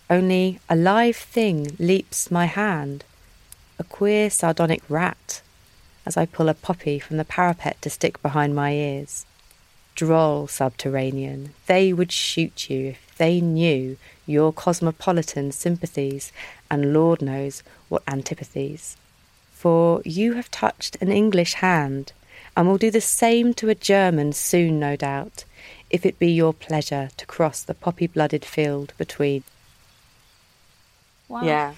Only 0.08 0.60
a 0.68 0.76
live 0.76 1.16
thing 1.16 1.74
leaps 1.78 2.30
my 2.30 2.46
hand, 2.46 3.04
a 3.78 3.84
queer 3.84 4.30
sardonic 4.30 4.82
rat, 4.88 5.42
as 6.06 6.16
I 6.16 6.24
pull 6.24 6.48
a 6.48 6.54
poppy 6.54 6.98
from 6.98 7.16
the 7.16 7.24
parapet 7.24 7.82
to 7.82 7.90
stick 7.90 8.22
behind 8.22 8.54
my 8.54 8.72
ears. 8.72 9.26
Droll 9.94 10.46
subterranean, 10.46 11.54
they 11.66 11.92
would 11.92 12.12
shoot 12.12 12.70
you 12.70 12.88
if 12.88 13.16
they 13.18 13.40
knew 13.40 13.96
your 14.26 14.52
cosmopolitan 14.52 15.52
sympathies 15.52 16.32
and 16.70 16.92
Lord 16.92 17.20
knows 17.20 17.62
what 17.88 18.02
antipathies. 18.06 18.96
For 19.52 20.02
you 20.04 20.34
have 20.34 20.50
touched 20.50 20.96
an 21.00 21.10
English 21.10 21.54
hand, 21.54 22.12
and 22.56 22.66
will 22.66 22.78
do 22.78 22.90
the 22.90 23.00
same 23.00 23.52
to 23.54 23.68
a 23.68 23.75
German 23.75 24.32
soon, 24.32 24.80
no 24.80 24.96
doubt, 24.96 25.44
if 25.90 26.06
it 26.06 26.18
be 26.18 26.30
your 26.30 26.54
pleasure 26.54 27.10
to 27.16 27.26
cross 27.26 27.62
the 27.62 27.75
poppy 27.75 28.06
blooded 28.06 28.44
field 28.44 28.94
between. 28.96 29.44
Wow. 31.28 31.42
Yeah. 31.42 31.75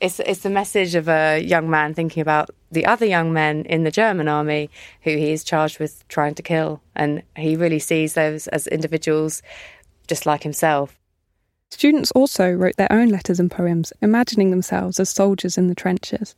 It's, 0.00 0.20
it's 0.20 0.40
the 0.40 0.50
message 0.50 0.94
of 0.94 1.08
a 1.08 1.38
young 1.38 1.70
man 1.70 1.94
thinking 1.94 2.20
about 2.20 2.50
the 2.74 2.86
other 2.86 3.06
young 3.06 3.32
men 3.32 3.64
in 3.64 3.84
the 3.84 3.90
German 3.90 4.28
army 4.28 4.70
who 5.02 5.16
he 5.16 5.32
is 5.32 5.42
charged 5.42 5.78
with 5.78 6.06
trying 6.08 6.34
to 6.34 6.42
kill. 6.42 6.82
And 6.94 7.22
he 7.36 7.56
really 7.56 7.78
sees 7.78 8.14
those 8.14 8.46
as 8.48 8.66
individuals 8.66 9.42
just 10.06 10.26
like 10.26 10.42
himself. 10.42 10.98
Students 11.70 12.10
also 12.12 12.50
wrote 12.52 12.76
their 12.76 12.92
own 12.92 13.08
letters 13.08 13.40
and 13.40 13.50
poems, 13.50 13.92
imagining 14.00 14.50
themselves 14.50 15.00
as 15.00 15.08
soldiers 15.08 15.58
in 15.58 15.68
the 15.68 15.74
trenches. 15.74 16.36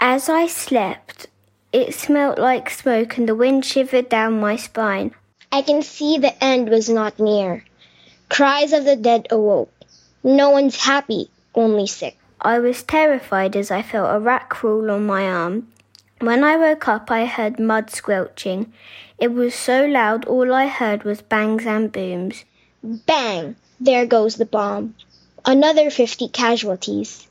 As 0.00 0.28
I 0.28 0.46
slept, 0.46 1.28
it 1.72 1.94
smelt 1.94 2.38
like 2.38 2.68
smoke 2.68 3.16
and 3.16 3.28
the 3.28 3.34
wind 3.34 3.64
shivered 3.64 4.08
down 4.08 4.40
my 4.40 4.56
spine. 4.56 5.12
I 5.52 5.62
can 5.62 5.82
see 5.82 6.18
the 6.18 6.42
end 6.42 6.68
was 6.68 6.88
not 6.88 7.20
near. 7.20 7.64
Cries 8.28 8.72
of 8.72 8.84
the 8.84 8.96
dead 8.96 9.28
awoke. 9.30 9.72
No 10.24 10.50
one's 10.50 10.76
happy, 10.76 11.30
only 11.54 11.86
sick. 11.86 12.16
I 12.44 12.58
was 12.58 12.82
terrified 12.82 13.54
as 13.54 13.70
I 13.70 13.82
felt 13.82 14.12
a 14.12 14.18
rat 14.18 14.48
crawl 14.48 14.90
on 14.90 15.06
my 15.06 15.28
arm. 15.28 15.68
When 16.18 16.42
I 16.42 16.56
woke 16.56 16.88
up, 16.88 17.08
I 17.08 17.24
heard 17.24 17.60
mud 17.60 17.88
squelching. 17.90 18.72
It 19.16 19.32
was 19.32 19.54
so 19.54 19.86
loud, 19.86 20.24
all 20.24 20.52
I 20.52 20.66
heard 20.66 21.04
was 21.04 21.22
bangs 21.22 21.64
and 21.66 21.92
booms. 21.92 22.44
Bang! 22.82 23.54
There 23.78 24.06
goes 24.06 24.34
the 24.34 24.44
bomb. 24.44 24.96
Another 25.44 25.88
50 25.88 26.28
casualties. 26.30 27.28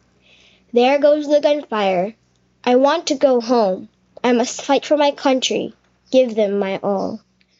There 0.71 0.97
goes 0.97 1.27
the 1.27 1.41
gunfire. 1.41 2.15
I 2.63 2.75
want 2.75 3.07
to 3.07 3.15
go 3.15 3.41
home. 3.41 3.89
I 4.23 4.31
must 4.31 4.61
fight 4.61 4.85
for 4.85 4.95
my 4.95 5.11
country, 5.11 5.73
give 6.09 6.35
them 6.35 6.57
my 6.57 6.77
all. 6.77 7.19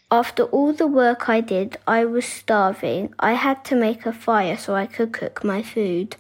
After 0.10 0.44
all 0.44 0.72
the 0.72 0.88
work 0.88 1.28
I 1.28 1.42
did, 1.42 1.78
I 1.86 2.06
was 2.06 2.26
starving. 2.26 3.14
I 3.20 3.34
had 3.34 3.66
to 3.66 3.76
make 3.76 4.06
a 4.06 4.14
fire 4.14 4.56
so 4.56 4.74
I 4.74 4.86
could 4.86 5.12
cook 5.12 5.44
my 5.44 5.62
food. 5.62 6.16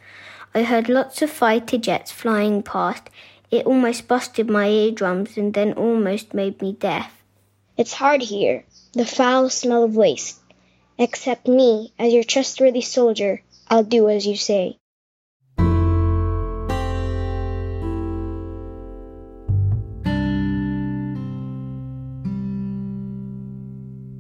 I 0.53 0.63
heard 0.63 0.89
lots 0.89 1.21
of 1.21 1.29
fighter 1.29 1.77
jets 1.77 2.11
flying 2.11 2.61
past. 2.61 3.09
It 3.51 3.65
almost 3.65 4.09
busted 4.09 4.49
my 4.49 4.67
eardrums 4.67 5.37
and 5.37 5.53
then 5.53 5.73
almost 5.73 6.33
made 6.33 6.61
me 6.61 6.73
deaf. 6.73 7.23
It's 7.77 7.93
hard 7.93 8.21
here, 8.21 8.65
the 8.93 9.05
foul 9.05 9.49
smell 9.49 9.83
of 9.83 9.95
waste. 9.95 10.41
Except 10.97 11.47
me, 11.47 11.93
as 11.97 12.11
your 12.11 12.25
trustworthy 12.25 12.81
soldier, 12.81 13.41
I'll 13.69 13.85
do 13.85 14.09
as 14.09 14.27
you 14.27 14.35
say. 14.35 14.77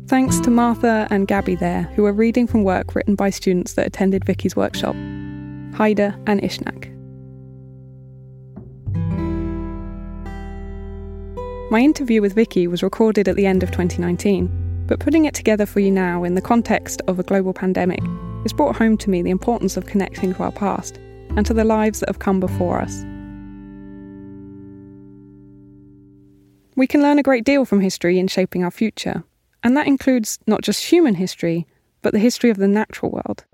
Thanks 0.07 0.39
to 0.41 0.49
Martha 0.49 1.07
and 1.09 1.27
Gabby 1.27 1.55
there, 1.55 1.83
who 1.95 2.05
are 2.05 2.11
reading 2.11 2.47
from 2.47 2.63
work 2.63 2.95
written 2.95 3.15
by 3.15 3.29
students 3.29 3.73
that 3.73 3.87
attended 3.87 4.25
Vicky's 4.25 4.57
workshop, 4.57 4.95
Haida 5.73 6.17
and 6.27 6.41
Ishnak. 6.41 6.89
My 11.71 11.79
interview 11.79 12.21
with 12.21 12.35
Vicky 12.35 12.67
was 12.67 12.83
recorded 12.83 13.29
at 13.29 13.37
the 13.37 13.45
end 13.45 13.63
of 13.63 13.71
2019, 13.71 14.85
but 14.87 14.99
putting 14.99 15.23
it 15.23 15.33
together 15.33 15.65
for 15.65 15.79
you 15.79 15.89
now 15.89 16.25
in 16.25 16.35
the 16.35 16.41
context 16.41 17.01
of 17.07 17.17
a 17.17 17.23
global 17.23 17.53
pandemic 17.53 18.01
has 18.41 18.51
brought 18.51 18.75
home 18.75 18.97
to 18.97 19.09
me 19.09 19.21
the 19.21 19.29
importance 19.29 19.77
of 19.77 19.85
connecting 19.85 20.33
to 20.33 20.43
our 20.43 20.51
past 20.51 20.97
and 21.37 21.45
to 21.45 21.53
the 21.53 21.63
lives 21.63 22.01
that 22.01 22.09
have 22.09 22.19
come 22.19 22.41
before 22.41 22.81
us. 22.81 23.05
We 26.75 26.87
can 26.87 27.01
learn 27.01 27.19
a 27.19 27.23
great 27.23 27.45
deal 27.45 27.63
from 27.63 27.79
history 27.79 28.19
in 28.19 28.27
shaping 28.27 28.63
our 28.63 28.71
future, 28.71 29.23
and 29.63 29.77
that 29.77 29.87
includes 29.87 30.39
not 30.47 30.63
just 30.63 30.83
human 30.83 31.15
history, 31.15 31.67
but 32.01 32.11
the 32.11 32.19
history 32.19 32.49
of 32.49 32.57
the 32.57 32.67
natural 32.67 33.11
world. 33.11 33.45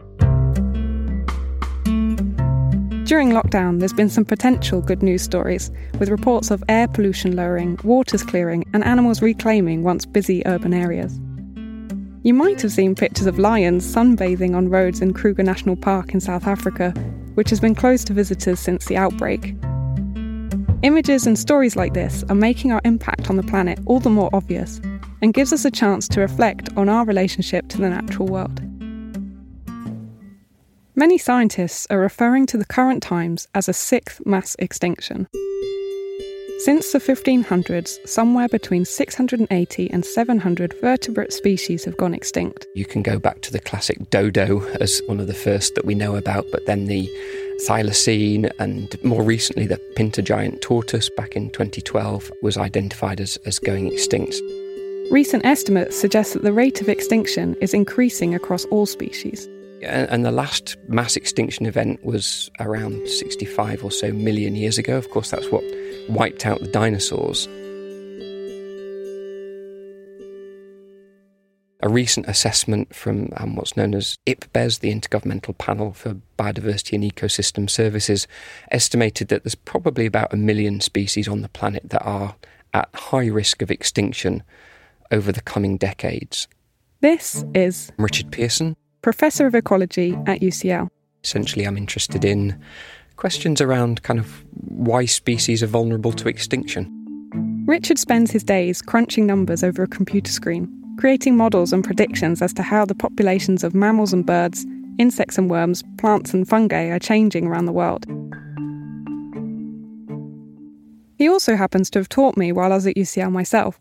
During 3.08 3.30
lockdown, 3.30 3.80
there's 3.80 3.94
been 3.94 4.10
some 4.10 4.26
potential 4.26 4.82
good 4.82 5.02
news 5.02 5.22
stories, 5.22 5.72
with 5.98 6.10
reports 6.10 6.52
of 6.52 6.62
air 6.68 6.90
pollution 6.90 7.38
lowering, 7.38 7.80
waters 7.86 8.22
clearing, 8.22 8.66
and 8.74 8.84
animals 8.84 9.22
reclaiming 9.22 9.82
once 9.82 10.06
busy 10.06 10.46
urban 10.46 10.74
areas. 10.74 11.18
You 12.24 12.34
might 12.34 12.62
have 12.62 12.74
seen 12.74 12.96
pictures 12.96 13.26
of 13.26 13.40
lions 13.40 13.86
sunbathing 13.86 14.58
on 14.58 14.68
roads 14.68 15.00
in 15.00 15.14
Kruger 15.14 15.42
National 15.42 15.78
Park 15.78 16.14
in 16.14 16.20
South 16.20 16.48
Africa, 16.48 16.90
which 17.36 17.50
has 17.50 17.62
been 17.62 17.76
closed 17.76 18.08
to 18.08 18.14
visitors 18.14 18.60
since 18.60 18.88
the 18.88 18.98
outbreak. 18.98 19.56
Images 20.84 21.26
and 21.26 21.40
stories 21.40 21.78
like 21.78 21.94
this 21.94 22.26
are 22.28 22.36
making 22.36 22.74
our 22.74 22.82
impact 22.84 23.30
on 23.30 23.38
the 23.38 23.44
planet 23.44 23.80
all 23.86 24.02
the 24.02 24.10
more 24.10 24.30
obvious 24.34 24.82
and 25.22 25.34
gives 25.34 25.54
us 25.54 25.64
a 25.64 25.72
chance 25.72 26.10
to 26.10 26.20
reflect 26.20 26.68
on 26.76 26.90
our 26.90 27.06
relationship 27.06 27.70
to 27.70 27.78
the 27.78 27.90
natural 27.90 28.28
world. 28.28 28.67
Many 31.00 31.20
scientists 31.20 31.86
are 31.92 32.00
referring 32.00 32.48
to 32.48 32.58
the 32.58 32.66
current 32.66 33.04
times 33.04 33.48
as 33.54 33.70
a 33.70 33.74
sixth 33.74 34.26
mass 34.26 34.56
extinction. 34.58 35.28
Since 36.58 36.92
the 36.92 36.98
1500s, 36.98 38.08
somewhere 38.08 38.48
between 38.48 38.84
680 38.84 39.92
and 39.92 40.04
700 40.04 40.74
vertebrate 40.82 41.32
species 41.32 41.86
have 41.86 41.98
gone 41.98 42.16
extinct. 42.16 42.66
You 42.74 42.86
can 42.86 43.04
go 43.04 43.20
back 43.20 43.44
to 43.44 43.52
the 43.52 43.60
classic 43.60 44.10
dodo 44.10 44.68
as 44.82 45.00
one 45.06 45.20
of 45.20 45.28
the 45.28 45.36
first 45.36 45.76
that 45.76 45.86
we 45.86 45.94
know 45.94 46.16
about, 46.16 46.48
but 46.52 46.66
then 46.66 46.88
the 46.88 47.08
thylacine 47.68 48.52
and 48.58 48.96
more 49.04 49.22
recently 49.22 49.68
the 49.68 49.78
pinta 49.96 50.24
giant 50.24 50.64
tortoise 50.64 51.12
back 51.12 51.36
in 51.36 51.52
2012 51.52 52.32
was 52.42 52.58
identified 52.58 53.22
as, 53.22 53.38
as 53.46 53.60
going 53.60 53.86
extinct. 53.94 54.36
Recent 55.12 55.46
estimates 55.46 55.96
suggest 55.96 56.34
that 56.34 56.42
the 56.42 56.54
rate 56.54 56.82
of 56.82 56.90
extinction 56.90 57.56
is 57.62 57.76
increasing 57.76 58.34
across 58.34 58.66
all 58.66 58.88
species. 58.88 59.48
And 59.84 60.26
the 60.26 60.32
last 60.32 60.76
mass 60.88 61.16
extinction 61.16 61.66
event 61.66 62.04
was 62.04 62.50
around 62.60 63.08
65 63.08 63.84
or 63.84 63.92
so 63.92 64.12
million 64.12 64.56
years 64.56 64.78
ago. 64.78 64.98
Of 64.98 65.10
course, 65.12 65.30
that's 65.30 65.52
what 65.52 65.64
wiped 66.10 66.46
out 66.46 66.60
the 66.60 66.68
dinosaurs. 66.68 67.48
A 71.84 71.90
recent 71.90 72.28
assessment 72.28 72.94
from 72.96 73.30
um, 73.38 73.56
what's 73.56 73.78
known 73.78 73.94
as 73.94 74.18
IPBES, 74.26 74.80
the 74.80 74.92
Intergovernmental 74.92 75.56
Panel 75.58 75.94
for 75.94 76.18
Biodiversity 76.40 76.94
and 76.94 77.04
Ecosystem 77.04 77.70
Services, 77.70 78.28
estimated 78.72 79.28
that 79.28 79.44
there's 79.44 79.54
probably 79.54 80.08
about 80.08 80.34
a 80.34 80.38
million 80.38 80.82
species 80.82 81.28
on 81.28 81.44
the 81.44 81.50
planet 81.50 81.90
that 81.90 82.02
are 82.02 82.36
at 82.74 82.90
high 82.96 83.28
risk 83.28 83.62
of 83.62 83.70
extinction 83.70 84.42
over 85.12 85.32
the 85.32 85.42
coming 85.42 85.78
decades. 85.78 86.48
This 87.02 87.46
is 87.54 87.92
Richard 87.98 88.32
Pearson, 88.32 88.76
Professor 89.08 89.48
of 89.48 89.56
Ecology 89.56 90.18
at 90.26 90.42
UCL. 90.42 90.90
Essentially, 91.24 91.64
I'm 91.64 91.78
interested 91.78 92.26
in 92.26 92.62
questions 93.16 93.62
around 93.62 94.04
kind 94.04 94.20
of 94.20 94.44
why 94.52 95.06
species 95.06 95.64
are 95.64 95.68
vulnerable 95.68 96.12
to 96.12 96.28
extinction. 96.28 97.64
Richard 97.66 98.00
spends 98.00 98.32
his 98.32 98.44
days 98.44 98.82
crunching 98.82 99.26
numbers 99.26 99.64
over 99.64 99.82
a 99.82 99.88
computer 99.88 100.30
screen, 100.30 100.68
creating 101.00 101.38
models 101.38 101.72
and 101.72 101.86
predictions 101.86 102.42
as 102.42 102.54
to 102.56 102.64
how 102.64 102.84
the 102.84 102.96
populations 102.96 103.64
of 103.64 103.74
mammals 103.74 104.12
and 104.12 104.26
birds, 104.26 104.66
insects 105.00 105.38
and 105.38 105.50
worms, 105.50 105.86
plants 105.98 106.34
and 106.34 106.46
fungi 106.46 106.88
are 106.88 107.00
changing 107.00 107.48
around 107.48 107.64
the 107.66 107.72
world. 107.72 108.06
He 111.18 111.30
also 111.30 111.56
happens 111.56 111.90
to 111.92 112.00
have 112.00 112.10
taught 112.10 112.36
me 112.36 112.52
while 112.52 112.74
I 112.74 112.76
was 112.76 112.86
at 112.86 112.98
UCL 112.98 113.32
myself. 113.32 113.80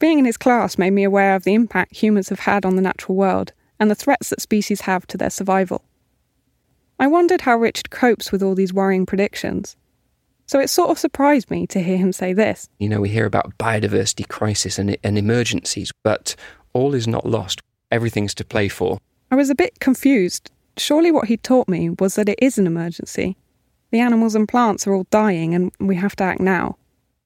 Being 0.00 0.18
in 0.18 0.24
his 0.24 0.36
class 0.36 0.78
made 0.78 0.94
me 0.94 1.04
aware 1.04 1.36
of 1.36 1.44
the 1.44 1.54
impact 1.54 1.94
humans 1.94 2.28
have 2.30 2.40
had 2.40 2.66
on 2.66 2.74
the 2.74 2.82
natural 2.82 3.14
world 3.14 3.52
and 3.80 3.90
the 3.90 3.94
threats 3.94 4.30
that 4.30 4.40
species 4.40 4.82
have 4.82 5.06
to 5.08 5.16
their 5.16 5.30
survival. 5.30 5.84
I 6.98 7.06
wondered 7.06 7.42
how 7.42 7.56
Richard 7.56 7.90
copes 7.90 8.32
with 8.32 8.42
all 8.42 8.54
these 8.54 8.72
worrying 8.72 9.06
predictions. 9.06 9.76
So 10.46 10.58
it 10.58 10.70
sort 10.70 10.90
of 10.90 10.98
surprised 10.98 11.50
me 11.50 11.66
to 11.68 11.80
hear 11.80 11.98
him 11.98 12.12
say 12.12 12.32
this. 12.32 12.68
You 12.78 12.88
know, 12.88 13.00
we 13.00 13.10
hear 13.10 13.26
about 13.26 13.56
biodiversity 13.58 14.26
crisis 14.26 14.78
and, 14.78 14.96
and 15.04 15.18
emergencies, 15.18 15.92
but 16.02 16.34
all 16.72 16.94
is 16.94 17.06
not 17.06 17.26
lost. 17.26 17.60
Everything's 17.90 18.34
to 18.36 18.44
play 18.44 18.68
for. 18.68 18.98
I 19.30 19.36
was 19.36 19.50
a 19.50 19.54
bit 19.54 19.78
confused. 19.78 20.50
Surely 20.76 21.10
what 21.10 21.28
he 21.28 21.36
taught 21.36 21.68
me 21.68 21.90
was 21.90 22.14
that 22.14 22.28
it 22.28 22.38
is 22.40 22.58
an 22.58 22.66
emergency. 22.66 23.36
The 23.90 24.00
animals 24.00 24.34
and 24.34 24.48
plants 24.48 24.86
are 24.86 24.94
all 24.94 25.06
dying 25.10 25.54
and 25.54 25.70
we 25.78 25.96
have 25.96 26.16
to 26.16 26.24
act 26.24 26.40
now. 26.40 26.76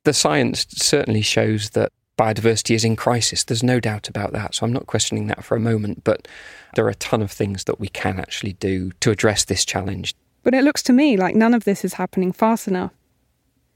The 0.05 0.13
science 0.13 0.67
certainly 0.69 1.23
shows 1.23 1.71
that 1.71 1.93
biodiversity 2.19 2.75
is 2.75 2.85
in 2.85 2.97
crisis. 2.97 3.45
There's 3.45 3.63
no 3.63 3.81
doubt 3.81 4.09
about 4.09 4.33
that. 4.33 4.55
So 4.55 4.67
I'm 4.67 4.73
not 4.73 4.87
questioning 4.87 5.27
that 5.29 5.45
for 5.45 5.57
a 5.57 5.61
moment. 5.61 6.05
But 6.05 6.29
there 6.75 6.85
are 6.85 6.91
a 6.91 6.95
ton 6.95 7.23
of 7.23 7.31
things 7.31 7.65
that 7.65 7.81
we 7.81 7.89
can 7.89 8.19
actually 8.19 8.55
do 8.55 8.93
to 9.01 9.11
address 9.11 9.45
this 9.45 9.65
challenge. 9.65 10.15
But 10.43 10.55
it 10.55 10.65
looks 10.65 10.83
to 10.85 10.93
me 10.93 11.17
like 11.17 11.35
none 11.35 11.55
of 11.55 11.65
this 11.65 11.85
is 11.85 11.95
happening 11.95 12.33
fast 12.33 12.69
enough. 12.69 12.93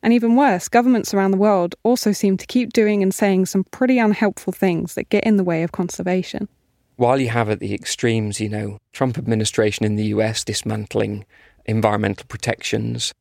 And 0.02 0.12
even 0.12 0.36
worse, 0.36 0.68
governments 0.68 1.14
around 1.14 1.30
the 1.30 1.36
world 1.36 1.74
also 1.82 2.12
seem 2.12 2.36
to 2.36 2.46
keep 2.46 2.72
doing 2.72 3.02
and 3.02 3.14
saying 3.14 3.46
some 3.46 3.64
pretty 3.64 3.98
unhelpful 3.98 4.52
things 4.52 4.94
that 4.94 5.08
get 5.08 5.24
in 5.24 5.36
the 5.36 5.44
way 5.44 5.62
of 5.62 5.72
conservation. 5.72 6.48
While 6.96 7.20
you 7.20 7.28
have 7.28 7.50
at 7.50 7.60
the 7.60 7.74
extremes, 7.74 8.40
you 8.40 8.48
know, 8.48 8.78
Trump 8.92 9.18
administration 9.18 9.84
in 9.84 9.96
the 9.96 10.06
US 10.06 10.44
dismantling 10.44 11.24
environmental 11.64 12.26
protections, 12.28 13.12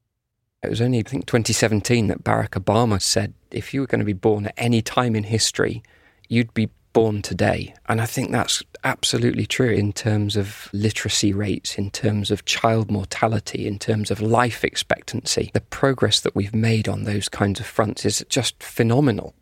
it 0.65 0.69
was 0.69 0.81
only, 0.81 0.99
I 0.99 1.03
think, 1.03 1.25
2017 1.25 2.07
that 2.07 2.23
Barack 2.23 2.49
Obama 2.49 3.01
said 3.01 3.33
if 3.51 3.73
you 3.73 3.81
were 3.81 3.87
going 3.87 3.99
to 3.99 4.05
be 4.05 4.13
born 4.13 4.47
at 4.47 4.53
any 4.57 4.81
time 4.81 5.15
in 5.15 5.23
history, 5.23 5.83
you'd 6.27 6.53
be 6.53 6.69
born 6.95 7.21
today. 7.21 7.73
And 7.89 7.99
I 7.99 8.05
think 8.05 8.31
that's 8.31 8.63
absolutely 8.85 9.45
true 9.45 9.69
in 9.69 9.91
terms 9.91 10.37
of 10.37 10.69
literacy 10.71 11.33
rates, 11.33 11.77
in 11.77 11.91
terms 11.91 12.31
of 12.31 12.45
child 12.45 12.89
mortality, 12.89 13.67
in 13.67 13.79
terms 13.79 14.11
of 14.11 14.21
life 14.21 14.63
expectancy. 14.63 15.51
The 15.53 15.61
progress 15.61 16.21
that 16.21 16.35
we've 16.35 16.55
made 16.55 16.87
on 16.87 17.03
those 17.03 17.27
kinds 17.27 17.59
of 17.59 17.65
fronts 17.65 18.05
is 18.05 18.25
just 18.29 18.63
phenomenal. 18.63 19.33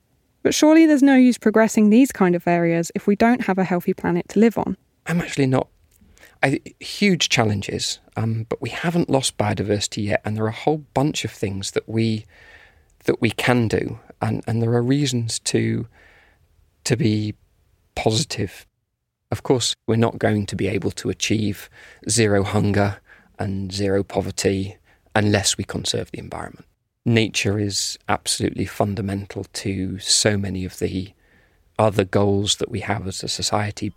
But 0.41 0.55
surely 0.55 0.87
there's 0.87 1.03
no 1.03 1.15
use 1.15 1.37
progressing 1.37 1.89
these 1.89 2.11
kind 2.11 2.35
of 2.35 2.47
areas 2.47 2.91
if 2.95 3.05
we 3.05 3.15
don't 3.15 3.45
have 3.45 3.59
a 3.59 3.63
healthy 3.63 3.93
planet 3.93 4.27
to 4.29 4.39
live 4.39 4.57
on. 4.57 4.75
I'm 5.05 5.21
actually 5.21 5.47
not. 5.47 5.67
I, 6.43 6.59
huge 6.81 7.29
challenges, 7.29 7.99
um, 8.17 8.45
but 8.49 8.61
we 8.61 8.69
haven't 8.69 9.09
lost 9.09 9.37
biodiversity 9.37 10.05
yet, 10.07 10.21
and 10.25 10.35
there 10.35 10.43
are 10.43 10.49
a 10.49 10.51
whole 10.51 10.83
bunch 10.93 11.23
of 11.23 11.31
things 11.31 11.71
that 11.71 11.87
we 11.87 12.25
that 13.05 13.21
we 13.21 13.31
can 13.31 13.67
do, 13.67 13.99
and, 14.21 14.43
and 14.45 14.61
there 14.61 14.73
are 14.73 14.83
reasons 14.83 15.39
to 15.39 15.87
to 16.83 16.97
be 16.97 17.33
positive. 17.95 18.65
Of 19.31 19.43
course, 19.43 19.73
we're 19.87 19.95
not 19.95 20.19
going 20.19 20.45
to 20.47 20.55
be 20.55 20.67
able 20.67 20.91
to 20.91 21.09
achieve 21.09 21.69
zero 22.09 22.43
hunger 22.43 22.97
and 23.39 23.71
zero 23.71 24.03
poverty 24.03 24.77
unless 25.15 25.57
we 25.57 25.63
conserve 25.63 26.11
the 26.11 26.19
environment. 26.19 26.65
Nature 27.05 27.57
is 27.57 27.97
absolutely 28.07 28.65
fundamental 28.65 29.45
to 29.53 29.97
so 29.99 30.37
many 30.37 30.65
of 30.65 30.79
the 30.79 31.13
other 31.79 32.03
goals 32.03 32.57
that 32.57 32.69
we 32.69 32.81
have 32.81 33.07
as 33.07 33.23
a 33.23 33.27
society. 33.27 33.93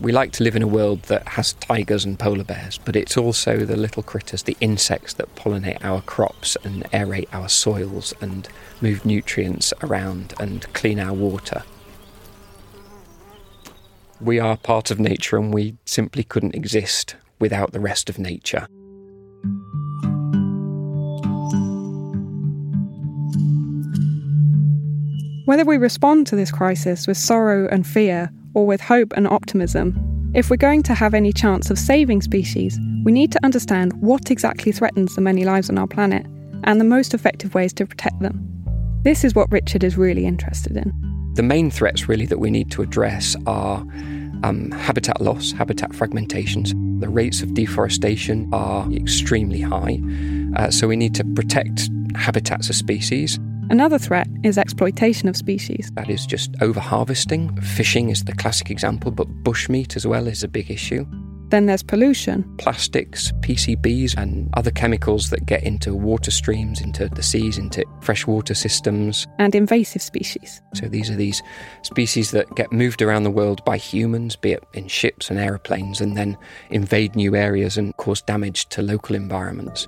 We 0.00 0.10
like 0.10 0.32
to 0.32 0.44
live 0.44 0.56
in 0.56 0.62
a 0.62 0.66
world 0.66 1.02
that 1.04 1.28
has 1.28 1.52
tigers 1.54 2.04
and 2.04 2.18
polar 2.18 2.44
bears, 2.44 2.78
but 2.78 2.96
it's 2.96 3.16
also 3.16 3.58
the 3.58 3.76
little 3.76 4.02
critters, 4.02 4.42
the 4.42 4.56
insects 4.60 5.14
that 5.14 5.34
pollinate 5.36 5.82
our 5.84 6.02
crops 6.02 6.56
and 6.64 6.82
aerate 6.90 7.28
our 7.32 7.48
soils 7.48 8.12
and 8.20 8.48
move 8.80 9.06
nutrients 9.06 9.72
around 9.82 10.34
and 10.40 10.70
clean 10.74 10.98
our 10.98 11.14
water. 11.14 11.62
We 14.20 14.40
are 14.40 14.56
part 14.56 14.90
of 14.90 14.98
nature 14.98 15.36
and 15.36 15.54
we 15.54 15.76
simply 15.84 16.24
couldn't 16.24 16.56
exist 16.56 17.14
without 17.38 17.72
the 17.72 17.80
rest 17.80 18.10
of 18.10 18.18
nature. 18.18 18.66
Whether 25.44 25.64
we 25.64 25.76
respond 25.76 26.26
to 26.28 26.36
this 26.36 26.50
crisis 26.50 27.06
with 27.06 27.16
sorrow 27.16 27.68
and 27.68 27.86
fear 27.86 28.30
or 28.54 28.66
with 28.66 28.80
hope 28.80 29.12
and 29.16 29.28
optimism, 29.28 30.32
if 30.34 30.50
we're 30.50 30.56
going 30.56 30.82
to 30.84 30.94
have 30.94 31.14
any 31.14 31.32
chance 31.32 31.70
of 31.70 31.78
saving 31.78 32.22
species, 32.22 32.78
we 33.04 33.12
need 33.12 33.30
to 33.32 33.44
understand 33.44 33.92
what 34.00 34.30
exactly 34.30 34.72
threatens 34.72 35.14
the 35.14 35.20
many 35.20 35.44
lives 35.44 35.68
on 35.68 35.78
our 35.78 35.86
planet 35.86 36.26
and 36.64 36.80
the 36.80 36.84
most 36.84 37.14
effective 37.14 37.54
ways 37.54 37.72
to 37.74 37.86
protect 37.86 38.18
them. 38.20 38.40
This 39.02 39.22
is 39.22 39.34
what 39.34 39.50
Richard 39.52 39.84
is 39.84 39.96
really 39.96 40.24
interested 40.24 40.76
in. 40.76 40.92
The 41.34 41.42
main 41.42 41.70
threats, 41.70 42.08
really, 42.08 42.26
that 42.26 42.38
we 42.38 42.50
need 42.50 42.70
to 42.72 42.82
address 42.82 43.36
are 43.46 43.78
um, 44.42 44.70
habitat 44.72 45.20
loss, 45.20 45.52
habitat 45.52 45.90
fragmentations. 45.90 46.72
The 47.00 47.08
rates 47.08 47.42
of 47.42 47.54
deforestation 47.54 48.48
are 48.52 48.90
extremely 48.92 49.60
high, 49.60 50.00
uh, 50.56 50.70
so 50.70 50.88
we 50.88 50.96
need 50.96 51.14
to 51.16 51.24
protect 51.24 51.90
habitats 52.16 52.70
of 52.70 52.76
species. 52.76 53.38
Another 53.70 53.98
threat 53.98 54.28
is 54.42 54.58
exploitation 54.58 55.28
of 55.28 55.36
species. 55.36 55.90
That 55.94 56.10
is 56.10 56.26
just 56.26 56.52
overharvesting. 56.54 57.62
Fishing 57.62 58.10
is 58.10 58.24
the 58.24 58.34
classic 58.34 58.70
example, 58.70 59.10
but 59.10 59.26
bushmeat 59.42 59.96
as 59.96 60.06
well 60.06 60.26
is 60.26 60.42
a 60.42 60.48
big 60.48 60.70
issue. 60.70 61.06
Then 61.48 61.66
there's 61.66 61.82
pollution. 61.82 62.42
Plastics, 62.58 63.32
PCBs, 63.40 64.16
and 64.16 64.50
other 64.54 64.70
chemicals 64.70 65.30
that 65.30 65.46
get 65.46 65.62
into 65.62 65.94
water 65.94 66.30
streams, 66.30 66.80
into 66.80 67.08
the 67.08 67.22
seas, 67.22 67.58
into 67.58 67.84
freshwater 68.00 68.54
systems. 68.54 69.26
And 69.38 69.54
invasive 69.54 70.02
species. 70.02 70.60
So 70.74 70.86
these 70.86 71.10
are 71.10 71.16
these 71.16 71.42
species 71.82 72.32
that 72.32 72.54
get 72.56 72.72
moved 72.72 73.02
around 73.02 73.22
the 73.22 73.30
world 73.30 73.64
by 73.64 73.76
humans, 73.76 74.36
be 74.36 74.52
it 74.52 74.64
in 74.74 74.88
ships 74.88 75.30
and 75.30 75.38
aeroplanes, 75.38 76.00
and 76.00 76.16
then 76.16 76.36
invade 76.70 77.14
new 77.14 77.34
areas 77.36 77.78
and 77.78 77.96
cause 77.96 78.20
damage 78.22 78.68
to 78.70 78.82
local 78.82 79.14
environments. 79.14 79.86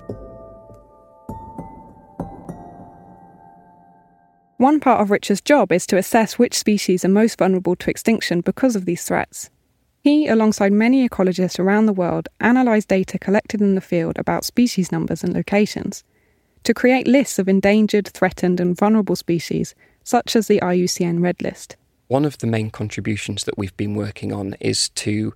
One 4.59 4.81
part 4.81 5.03
of 5.03 5.11
Richard's 5.11 5.43
job 5.43 5.71
is 5.71 5.87
to 5.87 5.99
assess 5.99 6.39
which 6.39 6.57
species 6.57 7.05
are 7.05 7.09
most 7.09 7.39
vulnerable 7.39 7.77
to 7.77 7.91
extinction 7.91 8.41
because 8.41 8.75
of 8.75 8.87
these 8.87 9.05
threats. 9.05 9.51
He, 10.03 10.29
alongside 10.29 10.73
many 10.73 11.07
ecologists 11.07 11.59
around 11.59 11.85
the 11.85 11.93
world, 11.93 12.29
analysed 12.41 12.89
data 12.89 13.19
collected 13.19 13.61
in 13.61 13.75
the 13.75 13.83
field 13.83 14.19
about 14.19 14.45
species 14.47 14.91
numbers 14.91 15.23
and 15.23 15.35
locations 15.35 16.05
to 16.65 16.73
create 16.73 17.07
lists 17.07 17.39
of 17.39 17.49
endangered, 17.49 18.09
threatened, 18.09 18.59
and 18.59 18.77
vulnerable 18.77 19.15
species, 19.15 19.75
such 20.05 20.35
as 20.35 20.49
the 20.49 20.61
IUCN 20.61 21.23
Red 21.23 21.43
List. 21.43 21.77
One 22.09 22.25
of 22.25 22.39
the 22.39 22.47
main 22.47 22.71
contributions 22.71 23.45
that 23.45 23.59
we've 23.59 23.77
been 23.77 23.95
working 23.95 24.33
on 24.33 24.57
is 24.61 24.89
to 24.91 25.35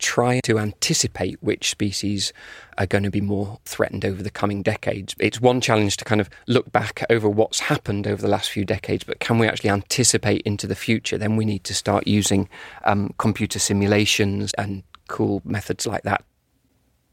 try 0.00 0.40
to 0.40 0.58
anticipate 0.58 1.42
which 1.42 1.70
species 1.70 2.32
are 2.78 2.86
going 2.86 3.04
to 3.04 3.10
be 3.10 3.20
more 3.20 3.58
threatened 3.64 4.04
over 4.04 4.22
the 4.22 4.30
coming 4.30 4.62
decades. 4.62 5.14
It's 5.18 5.40
one 5.40 5.60
challenge 5.60 5.96
to 5.98 6.04
kind 6.04 6.20
of 6.20 6.30
look 6.48 6.72
back 6.72 7.04
over 7.10 7.28
what's 7.28 7.60
happened 7.60 8.06
over 8.06 8.20
the 8.20 8.28
last 8.28 8.50
few 8.50 8.64
decades, 8.64 9.04
but 9.04 9.20
can 9.20 9.38
we 9.38 9.46
actually 9.46 9.70
anticipate 9.70 10.42
into 10.42 10.66
the 10.66 10.74
future? 10.74 11.18
Then 11.18 11.36
we 11.36 11.44
need 11.44 11.64
to 11.64 11.74
start 11.74 12.06
using 12.06 12.48
um, 12.84 13.14
computer 13.18 13.58
simulations 13.58 14.52
and 14.54 14.82
cool 15.08 15.42
methods 15.44 15.86
like 15.86 16.02
that. 16.02 16.24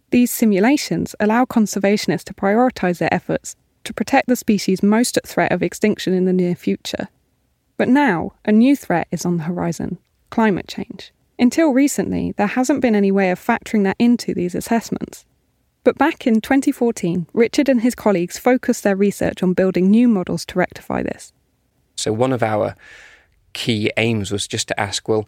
These 0.09 0.31
simulations 0.31 1.15
allow 1.19 1.43
conservationists 1.45 2.23
to 2.25 2.33
prioritise 2.33 2.99
their 2.99 3.13
efforts 3.13 3.55
to 3.83 3.93
protect 3.93 4.27
the 4.27 4.35
species 4.35 4.81
most 4.81 5.17
at 5.17 5.27
threat 5.27 5.51
of 5.51 5.61
extinction 5.61 6.13
in 6.13 6.25
the 6.25 6.33
near 6.33 6.55
future. 6.55 7.09
But 7.75 7.89
now, 7.89 8.33
a 8.45 8.51
new 8.51 8.75
threat 8.75 9.07
is 9.11 9.25
on 9.25 9.37
the 9.37 9.43
horizon 9.43 9.97
climate 10.29 10.67
change. 10.67 11.11
Until 11.39 11.71
recently, 11.71 12.33
there 12.37 12.47
hasn't 12.47 12.81
been 12.81 12.95
any 12.95 13.11
way 13.11 13.29
of 13.29 13.39
factoring 13.39 13.83
that 13.83 13.95
into 13.99 14.33
these 14.33 14.55
assessments. 14.55 15.25
But 15.83 15.97
back 15.97 16.27
in 16.27 16.41
2014, 16.41 17.27
Richard 17.33 17.69
and 17.69 17.81
his 17.81 17.95
colleagues 17.95 18.37
focused 18.37 18.83
their 18.83 18.95
research 18.95 19.41
on 19.41 19.53
building 19.53 19.89
new 19.89 20.07
models 20.07 20.45
to 20.47 20.59
rectify 20.59 21.03
this. 21.03 21.31
So, 21.95 22.11
one 22.11 22.33
of 22.33 22.43
our 22.43 22.75
key 23.53 23.91
aims 23.97 24.31
was 24.31 24.47
just 24.47 24.67
to 24.67 24.79
ask 24.79 25.07
well, 25.07 25.27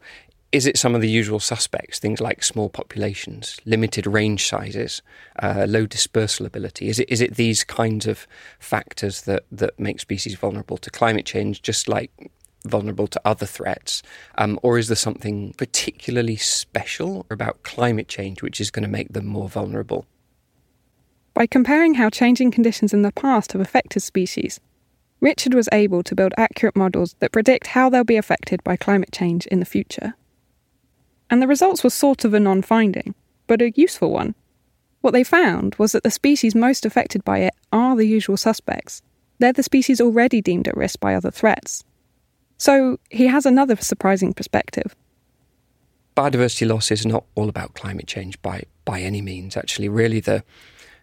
is 0.52 0.66
it 0.66 0.78
some 0.78 0.96
of 0.96 1.02
the 1.02 1.10
usual 1.10 1.40
suspects, 1.40 2.00
things 2.00 2.20
like 2.20 2.44
small 2.44 2.70
populations, 2.70 3.60
limited 3.66 4.08
range 4.08 4.48
sizes, 4.48 5.02
uh, 5.42 5.66
low 5.70 5.86
dispersal 5.86 6.46
ability? 6.46 6.90
Is 6.90 7.00
it, 7.00 7.10
is 7.10 7.22
it 7.22 7.36
these 7.36 7.64
kinds 7.64 8.08
of 8.08 8.28
factors 8.58 9.22
that, 9.22 9.44
that 9.52 9.80
make 9.80 10.00
species 10.00 10.36
vulnerable 10.36 10.78
to 10.78 10.90
climate 10.90 11.26
change, 11.26 11.62
just 11.62 11.88
like 11.88 12.32
vulnerable 12.66 13.08
to 13.08 13.22
other 13.26 13.46
threats? 13.46 14.02
Um, 14.38 14.60
or 14.64 14.78
is 14.78 14.88
there 14.88 14.96
something 14.96 15.54
particularly 15.58 16.36
special 16.36 17.26
about 17.30 17.64
climate 17.64 18.08
change 18.08 18.42
which 18.42 18.60
is 18.60 18.72
going 18.72 18.84
to 18.84 18.90
make 18.90 19.14
them 19.14 19.26
more 19.26 19.50
vulnerable? 19.50 20.06
By 21.34 21.48
comparing 21.48 21.96
how 21.96 22.10
changing 22.10 22.52
conditions 22.52 22.94
in 22.94 23.02
the 23.02 23.12
past 23.12 23.54
have 23.54 23.62
affected 23.62 24.02
species, 24.02 24.60
Richard 25.22 25.54
was 25.54 25.70
able 25.72 26.04
to 26.04 26.16
build 26.16 26.34
accurate 26.38 26.76
models 26.76 27.16
that 27.20 27.32
predict 27.32 27.68
how 27.68 27.90
they'll 27.90 28.04
be 28.04 28.18
affected 28.18 28.64
by 28.64 28.78
climate 28.78 29.12
change 29.12 29.46
in 29.48 29.60
the 29.60 29.66
future. 29.66 30.16
And 31.30 31.42
the 31.42 31.48
results 31.48 31.84
were 31.84 31.90
sort 31.90 32.26
of 32.26 32.34
a 32.34 32.40
non 32.40 32.62
finding, 32.62 33.16
but 33.48 33.62
a 33.62 33.72
useful 33.72 34.12
one. 34.12 34.36
What 35.02 35.12
they 35.12 35.24
found 35.24 35.76
was 35.76 35.92
that 35.92 36.04
the 36.04 36.12
species 36.12 36.56
most 36.56 36.86
affected 36.86 37.24
by 37.24 37.40
it 37.40 37.54
are 37.72 37.96
the 37.96 38.06
usual 38.06 38.38
suspects. 38.38 39.02
They're 39.40 39.54
the 39.54 39.64
species 39.64 40.02
already 40.02 40.42
deemed 40.42 40.68
at 40.68 40.76
risk 40.76 41.00
by 41.00 41.16
other 41.16 41.32
threats, 41.32 41.86
so 42.60 43.00
he 43.10 43.28
has 43.28 43.46
another 43.46 43.76
surprising 43.78 44.34
perspective. 44.34 44.96
Biodiversity 46.16 46.68
loss 46.68 46.92
is 46.92 47.06
not 47.06 47.24
all 47.36 47.50
about 47.50 47.74
climate 47.74 48.06
change 48.06 48.40
by, 48.42 48.64
by 48.84 49.00
any 49.00 49.22
means. 49.22 49.56
Actually, 49.56 49.88
really, 49.88 50.20
the, 50.20 50.44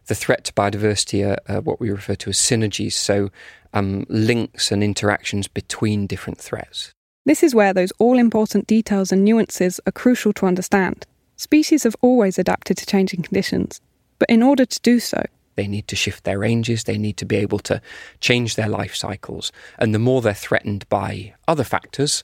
the 0.06 0.14
threat 0.14 0.44
to 0.44 0.52
biodiversity 0.52 1.26
are, 1.26 1.38
are 1.52 1.62
what 1.62 1.80
we 1.80 1.90
refer 1.90 2.14
to 2.16 2.30
as 2.30 2.36
synergies, 2.36 2.92
so 2.92 3.30
um, 3.72 4.04
links 4.08 4.70
and 4.70 4.84
interactions 4.84 5.48
between 5.48 6.06
different 6.06 6.38
threats. 6.38 6.92
This 7.24 7.42
is 7.42 7.54
where 7.54 7.72
those 7.72 7.92
all 7.98 8.18
important 8.18 8.66
details 8.66 9.10
and 9.10 9.24
nuances 9.24 9.80
are 9.86 9.92
crucial 9.92 10.32
to 10.34 10.46
understand. 10.46 11.06
Species 11.36 11.82
have 11.84 11.96
always 12.00 12.38
adapted 12.38 12.76
to 12.76 12.86
changing 12.86 13.22
conditions, 13.22 13.80
but 14.18 14.28
in 14.28 14.42
order 14.42 14.64
to 14.64 14.80
do 14.80 15.00
so, 15.00 15.24
they 15.56 15.66
need 15.66 15.88
to 15.88 15.96
shift 15.96 16.24
their 16.24 16.38
ranges. 16.38 16.84
They 16.84 16.98
need 16.98 17.16
to 17.18 17.26
be 17.26 17.36
able 17.36 17.58
to 17.60 17.80
change 18.20 18.54
their 18.56 18.68
life 18.68 18.94
cycles. 18.94 19.52
And 19.78 19.94
the 19.94 19.98
more 19.98 20.22
they're 20.22 20.34
threatened 20.34 20.88
by 20.88 21.34
other 21.48 21.64
factors, 21.64 22.22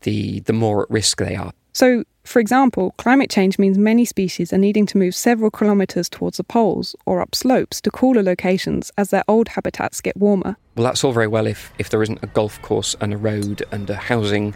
the, 0.00 0.40
the 0.40 0.52
more 0.52 0.82
at 0.82 0.90
risk 0.90 1.18
they 1.18 1.36
are. 1.36 1.52
So, 1.72 2.04
for 2.24 2.40
example, 2.40 2.94
climate 2.98 3.30
change 3.30 3.58
means 3.58 3.78
many 3.78 4.04
species 4.04 4.52
are 4.52 4.58
needing 4.58 4.86
to 4.86 4.98
move 4.98 5.14
several 5.14 5.50
kilometres 5.50 6.08
towards 6.08 6.36
the 6.36 6.44
poles 6.44 6.96
or 7.06 7.20
up 7.20 7.34
slopes 7.34 7.80
to 7.82 7.90
cooler 7.90 8.22
locations 8.22 8.90
as 8.98 9.10
their 9.10 9.24
old 9.28 9.48
habitats 9.48 10.00
get 10.00 10.16
warmer. 10.16 10.56
Well, 10.76 10.84
that's 10.84 11.04
all 11.04 11.12
very 11.12 11.28
well 11.28 11.46
if, 11.46 11.72
if 11.78 11.90
there 11.90 12.02
isn't 12.02 12.22
a 12.22 12.26
golf 12.28 12.60
course 12.62 12.96
and 13.00 13.14
a 13.14 13.16
road 13.16 13.62
and 13.72 13.88
a 13.88 13.96
housing 13.96 14.54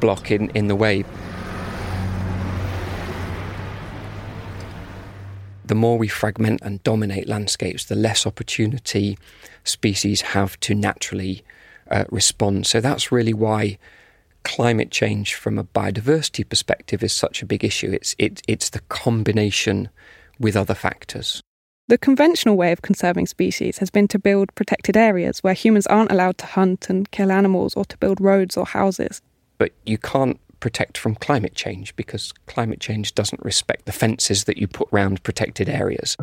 block 0.00 0.30
in, 0.30 0.50
in 0.50 0.68
the 0.68 0.76
way. 0.76 1.04
The 5.66 5.74
more 5.74 5.98
we 5.98 6.08
fragment 6.08 6.60
and 6.62 6.82
dominate 6.82 7.28
landscapes, 7.28 7.86
the 7.86 7.94
less 7.94 8.26
opportunity 8.26 9.18
species 9.64 10.20
have 10.20 10.58
to 10.60 10.74
naturally 10.74 11.44
uh, 11.90 12.04
respond. 12.10 12.66
So 12.66 12.80
that's 12.80 13.12
really 13.12 13.34
why 13.34 13.78
climate 14.44 14.90
change, 14.90 15.34
from 15.34 15.58
a 15.58 15.64
biodiversity 15.64 16.48
perspective, 16.48 17.02
is 17.02 17.12
such 17.12 17.42
a 17.42 17.46
big 17.46 17.64
issue. 17.64 17.90
It's 17.90 18.14
it, 18.18 18.42
it's 18.46 18.70
the 18.70 18.80
combination 18.88 19.88
with 20.38 20.56
other 20.56 20.74
factors. 20.74 21.40
The 21.88 21.98
conventional 21.98 22.56
way 22.56 22.72
of 22.72 22.82
conserving 22.82 23.26
species 23.26 23.78
has 23.78 23.90
been 23.90 24.08
to 24.08 24.18
build 24.18 24.54
protected 24.56 24.96
areas 24.96 25.38
where 25.44 25.54
humans 25.54 25.86
aren't 25.86 26.10
allowed 26.10 26.36
to 26.38 26.46
hunt 26.46 26.90
and 26.90 27.10
kill 27.12 27.30
animals 27.30 27.74
or 27.74 27.84
to 27.84 27.98
build 27.98 28.20
roads 28.20 28.56
or 28.56 28.66
houses. 28.66 29.22
But 29.58 29.72
you 29.84 29.96
can't 29.96 30.38
protect 30.60 30.98
from 30.98 31.14
climate 31.14 31.54
change 31.54 31.94
because 31.96 32.32
climate 32.46 32.80
change 32.80 33.14
doesn't 33.14 33.44
respect 33.44 33.86
the 33.86 33.92
fences 33.92 34.44
that 34.44 34.56
you 34.56 34.66
put 34.66 34.88
round 34.90 35.22
protected 35.22 35.68
areas. 35.68 36.16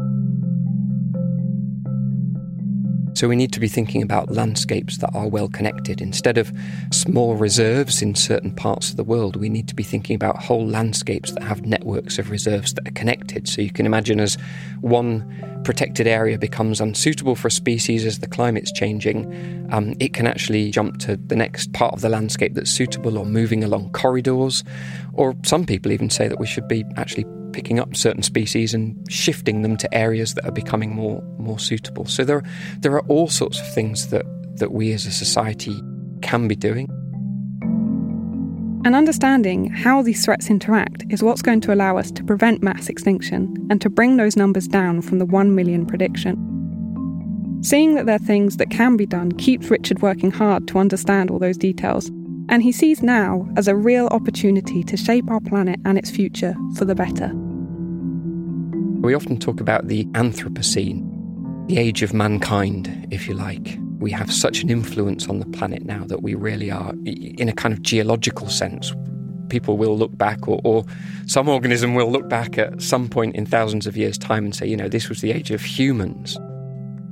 So 3.13 3.28
we 3.28 3.36
need 3.36 3.54
to 3.54 3.60
be 3.60 3.67
thinking 3.67 4.02
about 4.02 4.32
landscapes 4.32 4.97
that 4.97 5.12
are 5.13 5.28
well 5.28 5.47
connected. 5.47 6.02
Instead 6.02 6.38
of 6.38 6.52
small 6.91 7.36
reserves 7.36 8.02
in 8.02 8.15
certain 8.15 8.52
parts 8.52 8.89
of 8.89 8.97
the 8.97 9.04
world, 9.04 9.36
we 9.36 9.49
need 9.49 9.67
to 9.67 9.76
be 9.76 9.84
thinking 9.84 10.15
about 10.15 10.41
whole 10.41 10.65
landscapes 10.65 11.32
that 11.32 11.43
have 11.43 11.65
networks 11.65 12.17
of 12.17 12.32
reserves 12.32 12.73
that 12.73 12.88
are 12.88 12.91
connected. 12.91 13.47
So 13.47 13.62
you 13.62 13.71
can 13.71 13.86
imagine 13.86 14.19
as 14.19 14.38
one 14.82 15.62
protected 15.63 16.08
area 16.08 16.38
becomes 16.38 16.82
unsuitable 16.82 17.36
for 17.36 17.47
a 17.47 17.52
species 17.52 18.06
as 18.06 18.19
the 18.19 18.28
climate's 18.28 18.71
changing, 18.71 19.67
um, 19.71 19.95
it 19.99 20.13
can 20.13 20.28
actually 20.28 20.71
jump 20.71 20.99
to 20.99 21.15
the 21.15 21.36
next 21.36 21.71
part 21.73 21.93
of 21.93 22.02
the 22.02 22.10
landscape 22.10 22.54
that's 22.54 22.71
suitable 22.71 23.17
or 23.17 23.26
moving 23.26 23.63
along 23.63 23.91
corridors. 23.91 24.63
Or 25.13 25.36
some 25.43 25.65
people 25.65 25.91
even 25.91 26.10
say 26.10 26.28
that 26.28 26.39
we 26.39 26.47
should 26.47 26.67
be 26.67 26.84
actually 26.97 27.26
picking 27.53 27.79
up 27.79 27.95
certain 27.95 28.23
species 28.23 28.73
and 28.73 28.97
shifting 29.09 29.61
them 29.61 29.77
to 29.77 29.93
areas 29.93 30.33
that 30.33 30.45
are 30.45 30.51
becoming 30.51 30.93
more 30.93 31.21
more 31.37 31.59
suitable. 31.59 32.05
So 32.05 32.23
there 32.23 32.43
there 32.79 32.93
are 32.93 33.05
all 33.07 33.27
sorts 33.27 33.59
of 33.59 33.73
things 33.73 34.09
that 34.09 34.25
that 34.57 34.71
we 34.71 34.91
as 34.91 35.05
a 35.05 35.11
society 35.11 35.79
can 36.21 36.47
be 36.47 36.55
doing. 36.55 36.89
And 38.85 38.95
understanding 38.95 39.69
how 39.69 40.01
these 40.01 40.25
threats 40.25 40.49
interact 40.49 41.05
is 41.09 41.23
what's 41.23 41.41
going 41.41 41.61
to 41.61 41.73
allow 41.73 41.97
us 41.97 42.11
to 42.11 42.23
prevent 42.23 42.61
mass 42.61 42.89
extinction 42.89 43.67
and 43.69 43.79
to 43.79 43.89
bring 43.89 44.17
those 44.17 44.35
numbers 44.35 44.67
down 44.67 45.01
from 45.01 45.19
the 45.19 45.25
1 45.25 45.55
million 45.55 45.85
prediction. 45.85 46.49
Seeing 47.61 47.95
that 47.95 48.07
there 48.07 48.15
are 48.15 48.19
things 48.19 48.57
that 48.57 48.69
can 48.69 48.97
be 48.97 49.05
done 49.05 49.31
keeps 49.31 49.69
Richard 49.69 50.01
working 50.01 50.31
hard 50.31 50.67
to 50.67 50.79
understand 50.79 51.31
all 51.31 51.39
those 51.39 51.57
details, 51.57 52.09
and 52.49 52.61
he 52.61 52.73
sees 52.73 53.01
now 53.01 53.47
as 53.55 53.69
a 53.69 53.75
real 53.75 54.07
opportunity 54.07 54.83
to 54.83 54.97
shape 54.97 55.31
our 55.31 55.39
planet 55.39 55.79
and 55.85 55.97
its 55.97 56.11
future 56.11 56.53
for 56.75 56.83
the 56.83 56.93
better. 56.93 57.31
We 59.03 59.13
often 59.13 59.37
talk 59.37 59.59
about 59.59 59.89
the 59.89 60.05
Anthropocene, 60.13 61.67
the 61.67 61.77
age 61.77 62.03
of 62.03 62.13
mankind, 62.13 63.05
if 63.11 63.27
you 63.27 63.33
like. 63.33 63.77
We 63.99 64.11
have 64.11 64.31
such 64.31 64.63
an 64.63 64.69
influence 64.69 65.27
on 65.27 65.39
the 65.39 65.45
planet 65.45 65.83
now 65.83 66.05
that 66.05 66.23
we 66.23 66.35
really 66.35 66.71
are, 66.71 66.93
in 67.03 67.49
a 67.49 67.51
kind 67.51 67.73
of 67.73 67.81
geological 67.81 68.47
sense, 68.47 68.93
people 69.49 69.75
will 69.75 69.97
look 69.97 70.17
back, 70.17 70.47
or, 70.47 70.61
or, 70.63 70.85
some 71.25 71.49
organism 71.49 71.95
will 71.95 72.09
look 72.09 72.29
back 72.29 72.57
at 72.57 72.81
some 72.81 73.09
point 73.09 73.35
in 73.35 73.45
thousands 73.45 73.87
of 73.87 73.97
years' 73.97 74.17
time 74.17 74.45
and 74.45 74.55
say, 74.55 74.65
you 74.65 74.77
know, 74.77 74.87
this 74.87 75.09
was 75.09 75.19
the 75.19 75.33
age 75.33 75.51
of 75.51 75.61
humans. 75.61 76.37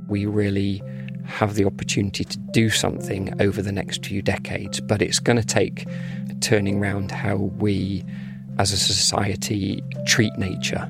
We 0.08 0.24
really 0.24 0.82
have 1.26 1.56
the 1.56 1.66
opportunity 1.66 2.24
to 2.24 2.38
do 2.52 2.70
something 2.70 3.38
over 3.38 3.60
the 3.60 3.70
next 3.70 4.06
few 4.06 4.22
decades, 4.22 4.80
but 4.80 5.02
it's 5.02 5.18
going 5.18 5.38
to 5.38 5.46
take 5.46 5.86
turning 6.40 6.82
around 6.82 7.10
how 7.10 7.36
we 7.36 8.02
as 8.58 8.72
a 8.72 8.78
society 8.78 9.82
treat 10.06 10.32
nature. 10.38 10.88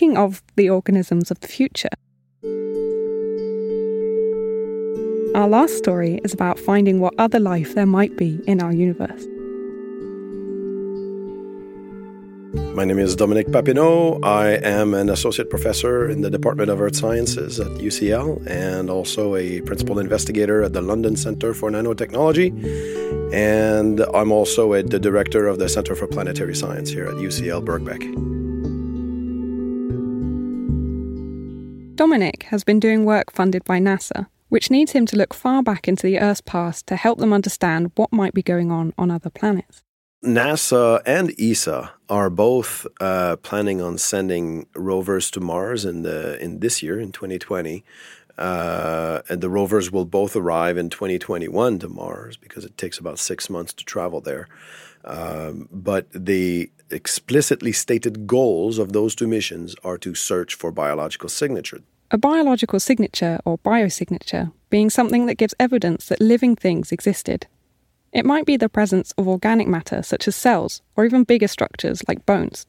Speaking 0.00 0.16
of 0.16 0.42
the 0.56 0.70
organisms 0.70 1.30
of 1.30 1.40
the 1.40 1.46
future, 1.46 1.90
our 5.34 5.46
last 5.46 5.76
story 5.76 6.18
is 6.24 6.32
about 6.32 6.58
finding 6.58 7.00
what 7.00 7.12
other 7.18 7.38
life 7.38 7.74
there 7.74 7.84
might 7.84 8.16
be 8.16 8.40
in 8.46 8.62
our 8.62 8.72
universe. 8.72 9.26
My 12.74 12.86
name 12.86 12.98
is 12.98 13.14
Dominic 13.14 13.48
Papineau. 13.48 14.24
I 14.24 14.52
am 14.66 14.94
an 14.94 15.10
associate 15.10 15.50
professor 15.50 16.08
in 16.08 16.22
the 16.22 16.30
Department 16.30 16.70
of 16.70 16.80
Earth 16.80 16.96
Sciences 16.96 17.60
at 17.60 17.68
UCL 17.72 18.46
and 18.46 18.88
also 18.88 19.36
a 19.36 19.60
principal 19.60 19.98
investigator 19.98 20.62
at 20.62 20.72
the 20.72 20.80
London 20.80 21.14
Centre 21.14 21.52
for 21.52 21.70
Nanotechnology. 21.70 22.48
And 23.34 24.00
I'm 24.14 24.32
also 24.32 24.72
a, 24.72 24.82
the 24.82 24.98
director 24.98 25.46
of 25.46 25.58
the 25.58 25.68
Centre 25.68 25.94
for 25.94 26.06
Planetary 26.06 26.54
Science 26.54 26.88
here 26.88 27.06
at 27.06 27.16
UCL 27.16 27.66
Birkbeck. 27.66 28.39
Dominic 32.00 32.44
has 32.44 32.64
been 32.64 32.80
doing 32.80 33.04
work 33.04 33.30
funded 33.30 33.62
by 33.64 33.78
NASA, 33.78 34.26
which 34.48 34.70
needs 34.70 34.92
him 34.92 35.04
to 35.04 35.16
look 35.16 35.34
far 35.34 35.62
back 35.62 35.86
into 35.86 36.06
the 36.06 36.18
Earth's 36.18 36.40
past 36.40 36.86
to 36.86 36.96
help 36.96 37.18
them 37.18 37.30
understand 37.30 37.92
what 37.94 38.10
might 38.10 38.32
be 38.32 38.42
going 38.42 38.72
on 38.72 38.94
on 38.96 39.10
other 39.10 39.28
planets. 39.28 39.82
NASA 40.24 41.02
and 41.04 41.38
ESA 41.38 41.92
are 42.08 42.30
both 42.30 42.86
uh, 43.02 43.36
planning 43.36 43.82
on 43.82 43.98
sending 43.98 44.66
rovers 44.74 45.30
to 45.32 45.40
Mars 45.40 45.84
in 45.84 46.00
the 46.00 46.42
in 46.42 46.60
this 46.60 46.82
year 46.82 46.98
in 46.98 47.12
2020. 47.12 47.84
Uh, 48.40 49.20
and 49.28 49.42
the 49.42 49.50
rovers 49.50 49.92
will 49.92 50.06
both 50.06 50.34
arrive 50.34 50.78
in 50.78 50.88
2021 50.88 51.78
to 51.78 51.88
Mars 51.88 52.38
because 52.38 52.64
it 52.64 52.78
takes 52.78 52.98
about 52.98 53.18
six 53.18 53.50
months 53.50 53.74
to 53.74 53.84
travel 53.84 54.22
there. 54.22 54.48
Um, 55.04 55.68
but 55.70 56.06
the 56.12 56.70
explicitly 56.90 57.72
stated 57.72 58.26
goals 58.26 58.78
of 58.78 58.94
those 58.94 59.14
two 59.14 59.28
missions 59.28 59.76
are 59.84 59.98
to 59.98 60.14
search 60.14 60.54
for 60.54 60.72
biological 60.72 61.28
signature. 61.28 61.82
A 62.10 62.18
biological 62.18 62.80
signature 62.80 63.38
or 63.44 63.58
biosignature 63.58 64.52
being 64.70 64.88
something 64.88 65.26
that 65.26 65.36
gives 65.36 65.54
evidence 65.60 66.06
that 66.06 66.20
living 66.20 66.56
things 66.56 66.92
existed. 66.92 67.46
It 68.12 68.24
might 68.24 68.46
be 68.46 68.56
the 68.56 68.68
presence 68.68 69.12
of 69.18 69.28
organic 69.28 69.68
matter 69.68 70.02
such 70.02 70.26
as 70.26 70.34
cells 70.34 70.80
or 70.96 71.04
even 71.04 71.24
bigger 71.24 71.46
structures 71.46 72.02
like 72.08 72.24
bones. 72.24 72.66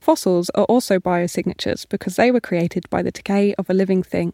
Fossils 0.00 0.50
are 0.50 0.64
also 0.64 0.98
biosignatures 0.98 1.88
because 1.88 2.16
they 2.16 2.30
were 2.30 2.40
created 2.40 2.90
by 2.90 3.02
the 3.02 3.10
decay 3.10 3.54
of 3.54 3.70
a 3.70 3.74
living 3.74 4.02
thing. 4.02 4.32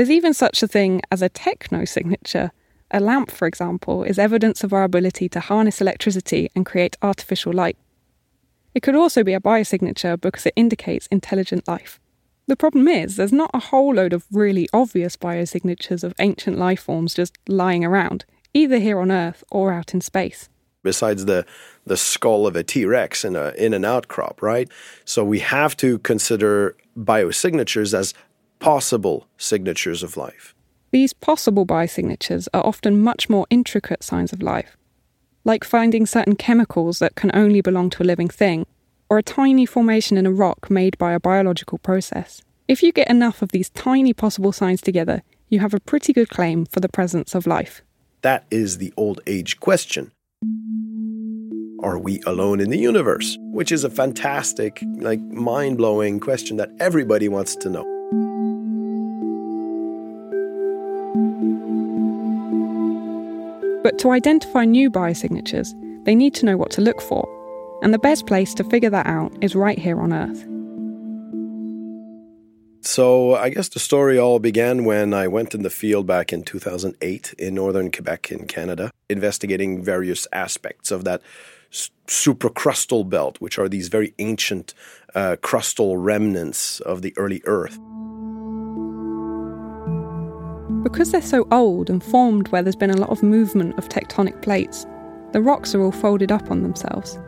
There's 0.00 0.08
even 0.08 0.32
such 0.32 0.62
a 0.62 0.66
thing 0.66 1.02
as 1.10 1.20
a 1.20 1.28
techno 1.28 1.84
signature. 1.84 2.52
a 2.90 3.00
lamp, 3.00 3.30
for 3.30 3.46
example, 3.46 4.02
is 4.02 4.18
evidence 4.18 4.64
of 4.64 4.72
our 4.72 4.82
ability 4.82 5.28
to 5.28 5.40
harness 5.40 5.82
electricity 5.82 6.50
and 6.56 6.64
create 6.64 6.96
artificial 7.02 7.52
light. 7.52 7.76
It 8.74 8.82
could 8.82 8.94
also 8.94 9.22
be 9.22 9.34
a 9.34 9.40
biosignature 9.40 10.18
because 10.18 10.46
it 10.46 10.54
indicates 10.56 11.06
intelligent 11.08 11.68
life. 11.68 12.00
The 12.46 12.56
problem 12.56 12.88
is, 12.88 13.16
there's 13.16 13.30
not 13.30 13.50
a 13.52 13.58
whole 13.58 13.92
load 13.92 14.14
of 14.14 14.24
really 14.32 14.70
obvious 14.72 15.18
biosignatures 15.18 16.02
of 16.02 16.14
ancient 16.18 16.56
life 16.56 16.80
forms 16.80 17.12
just 17.12 17.36
lying 17.46 17.84
around, 17.84 18.24
either 18.54 18.78
here 18.78 19.00
on 19.00 19.12
Earth 19.12 19.44
or 19.50 19.70
out 19.70 19.92
in 19.92 20.00
space. 20.00 20.48
Besides 20.82 21.26
the, 21.26 21.44
the 21.84 21.98
skull 21.98 22.46
of 22.46 22.56
a 22.56 22.62
T 22.62 22.86
Rex 22.86 23.22
in, 23.22 23.36
a, 23.36 23.50
in 23.50 23.74
an 23.74 23.84
outcrop, 23.84 24.40
right? 24.40 24.66
So 25.04 25.22
we 25.22 25.40
have 25.40 25.76
to 25.76 25.98
consider 25.98 26.74
biosignatures 26.98 27.92
as 27.92 28.14
possible 28.60 29.26
signatures 29.38 30.02
of 30.02 30.16
life. 30.16 30.54
These 30.92 31.12
possible 31.12 31.66
biosignatures 31.66 32.46
are 32.54 32.64
often 32.64 33.02
much 33.02 33.28
more 33.28 33.46
intricate 33.50 34.04
signs 34.04 34.32
of 34.32 34.42
life, 34.42 34.76
like 35.44 35.64
finding 35.64 36.06
certain 36.06 36.36
chemicals 36.36 36.98
that 37.00 37.16
can 37.16 37.30
only 37.34 37.60
belong 37.60 37.90
to 37.90 38.02
a 38.02 38.04
living 38.04 38.28
thing, 38.28 38.66
or 39.08 39.18
a 39.18 39.22
tiny 39.22 39.66
formation 39.66 40.16
in 40.16 40.26
a 40.26 40.32
rock 40.32 40.70
made 40.70 40.96
by 40.98 41.12
a 41.12 41.20
biological 41.20 41.78
process. 41.78 42.42
If 42.68 42.82
you 42.82 42.92
get 42.92 43.10
enough 43.10 43.42
of 43.42 43.50
these 43.50 43.70
tiny 43.70 44.12
possible 44.12 44.52
signs 44.52 44.80
together, 44.80 45.22
you 45.48 45.58
have 45.60 45.74
a 45.74 45.80
pretty 45.80 46.12
good 46.12 46.28
claim 46.28 46.66
for 46.66 46.78
the 46.78 46.88
presence 46.88 47.34
of 47.34 47.46
life. 47.46 47.82
That 48.22 48.44
is 48.50 48.78
the 48.78 48.92
old 48.96 49.20
age 49.26 49.58
question. 49.58 50.12
Are 51.82 51.98
we 51.98 52.20
alone 52.26 52.60
in 52.60 52.68
the 52.70 52.78
universe? 52.78 53.36
Which 53.52 53.72
is 53.72 53.84
a 53.84 53.90
fantastic, 53.90 54.82
like 54.98 55.20
mind 55.20 55.78
blowing 55.78 56.20
question 56.20 56.58
that 56.58 56.70
everybody 56.78 57.28
wants 57.28 57.56
to 57.56 57.70
know. 57.70 57.99
But 63.82 63.98
to 64.00 64.10
identify 64.10 64.64
new 64.64 64.90
biosignatures, 64.90 65.72
they 66.04 66.14
need 66.14 66.34
to 66.34 66.46
know 66.46 66.56
what 66.56 66.70
to 66.72 66.80
look 66.80 67.00
for. 67.00 67.28
And 67.82 67.94
the 67.94 67.98
best 67.98 68.26
place 68.26 68.52
to 68.54 68.64
figure 68.64 68.90
that 68.90 69.06
out 69.06 69.32
is 69.42 69.54
right 69.54 69.78
here 69.78 70.00
on 70.00 70.12
Earth. 70.12 70.46
So, 72.82 73.34
I 73.34 73.50
guess 73.50 73.68
the 73.68 73.78
story 73.78 74.18
all 74.18 74.38
began 74.38 74.84
when 74.84 75.12
I 75.12 75.28
went 75.28 75.54
in 75.54 75.62
the 75.62 75.70
field 75.70 76.06
back 76.06 76.32
in 76.32 76.42
2008 76.42 77.34
in 77.38 77.54
northern 77.54 77.90
Quebec 77.90 78.32
in 78.32 78.46
Canada, 78.46 78.90
investigating 79.08 79.84
various 79.84 80.26
aspects 80.32 80.90
of 80.90 81.04
that 81.04 81.22
supracrustal 81.70 83.08
belt, 83.08 83.40
which 83.40 83.58
are 83.58 83.68
these 83.68 83.88
very 83.88 84.14
ancient 84.18 84.74
uh, 85.14 85.36
crustal 85.42 85.94
remnants 85.98 86.80
of 86.80 87.02
the 87.02 87.14
early 87.16 87.42
Earth. 87.44 87.78
Because 90.82 91.12
they're 91.12 91.20
so 91.20 91.46
old 91.50 91.90
and 91.90 92.02
formed 92.02 92.48
where 92.48 92.62
there's 92.62 92.74
been 92.74 92.90
a 92.90 92.96
lot 92.96 93.10
of 93.10 93.22
movement 93.22 93.76
of 93.76 93.88
tectonic 93.90 94.40
plates, 94.40 94.86
the 95.32 95.42
rocks 95.42 95.74
are 95.74 95.82
all 95.82 95.92
folded 95.92 96.32
up 96.32 96.50
on 96.50 96.62
themselves. 96.62 97.18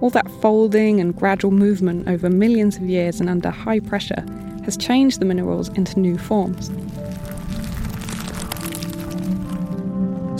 All 0.00 0.08
that 0.10 0.30
folding 0.40 1.00
and 1.00 1.14
gradual 1.14 1.50
movement 1.50 2.08
over 2.08 2.30
millions 2.30 2.76
of 2.76 2.82
years 2.82 3.20
and 3.20 3.28
under 3.28 3.50
high 3.50 3.80
pressure 3.80 4.24
has 4.64 4.78
changed 4.78 5.20
the 5.20 5.26
minerals 5.26 5.68
into 5.70 6.00
new 6.00 6.16
forms. 6.16 6.68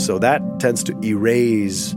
So 0.02 0.18
that 0.18 0.40
tends 0.58 0.82
to 0.84 0.98
erase 1.04 1.94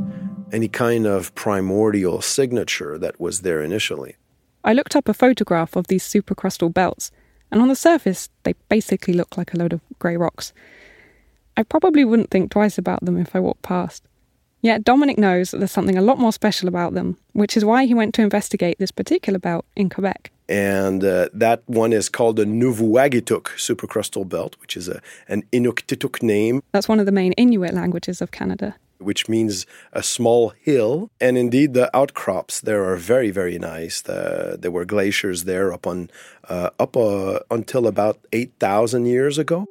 any 0.51 0.67
kind 0.67 1.06
of 1.06 1.34
primordial 1.34 2.21
signature 2.21 2.97
that 2.97 3.19
was 3.19 3.41
there 3.41 3.62
initially. 3.62 4.17
I 4.65 4.73
looked 4.73 4.97
up 4.97 5.08
a 5.08 5.13
photograph 5.13 5.77
of 5.77 5.88
these 5.88 6.03
supracrustal 6.03 6.73
belts 6.73 7.10
and 7.51 7.62
on 7.62 7.67
the 7.67 7.75
surface, 7.75 8.29
they 8.43 8.53
basically 8.69 9.13
look 9.13 9.38
like 9.38 9.53
a 9.53 9.57
load 9.57 9.73
of 9.73 9.81
grey 9.99 10.17
rocks. 10.17 10.53
I 11.55 11.63
probably 11.63 12.05
wouldn't 12.05 12.29
think 12.29 12.51
twice 12.51 12.77
about 12.77 13.03
them 13.03 13.17
if 13.17 13.36
I 13.36 13.39
walked 13.39 13.63
past. 13.63 14.03
Yet 14.62 14.83
Dominic 14.83 15.17
knows 15.17 15.51
that 15.51 15.60
there's 15.60 15.71
something 15.71 15.97
a 15.97 16.01
lot 16.01 16.19
more 16.19 16.33
special 16.33 16.67
about 16.67 16.93
them, 16.93 17.17
which 17.33 17.55
is 17.55 17.63
why 17.63 17.86
he 17.86 17.93
went 17.93 18.13
to 18.15 18.21
investigate 18.21 18.79
this 18.79 18.91
particular 18.91 19.39
belt 19.39 19.65
in 19.75 19.89
Quebec. 19.89 20.31
And 20.49 21.03
uh, 21.03 21.29
that 21.33 21.62
one 21.67 21.93
is 21.93 22.10
called 22.10 22.38
the 22.38 22.45
Nuvvuagittuq 22.45 23.43
supracrustal 23.57 24.27
belt, 24.27 24.55
which 24.60 24.75
is 24.75 24.88
a, 24.88 25.01
an 25.27 25.43
Inuktitut 25.51 26.23
name. 26.23 26.63
That's 26.71 26.88
one 26.88 26.99
of 26.99 27.05
the 27.05 27.12
main 27.12 27.33
Inuit 27.33 27.73
languages 27.73 28.21
of 28.21 28.31
Canada 28.31 28.75
which 28.99 29.29
means 29.29 29.65
a 29.93 30.03
small 30.03 30.49
hill. 30.49 31.10
And 31.19 31.38
indeed, 31.38 31.73
the 31.73 31.95
outcrops 31.95 32.62
there 32.62 32.83
are 32.86 32.95
very, 32.95 33.31
very 33.31 33.60
nice. 33.60 34.01
The, 34.01 34.57
there 34.60 34.71
were 34.71 34.86
glaciers 34.86 35.43
there 35.43 35.73
up 35.73 35.88
on 35.88 36.10
uh, 36.49 36.69
up 36.79 36.95
uh, 36.95 37.39
until 37.51 37.88
about 37.88 38.17
eight 38.31 38.53
thousand 38.60 39.05
years 39.05 39.38
ago. 39.38 39.65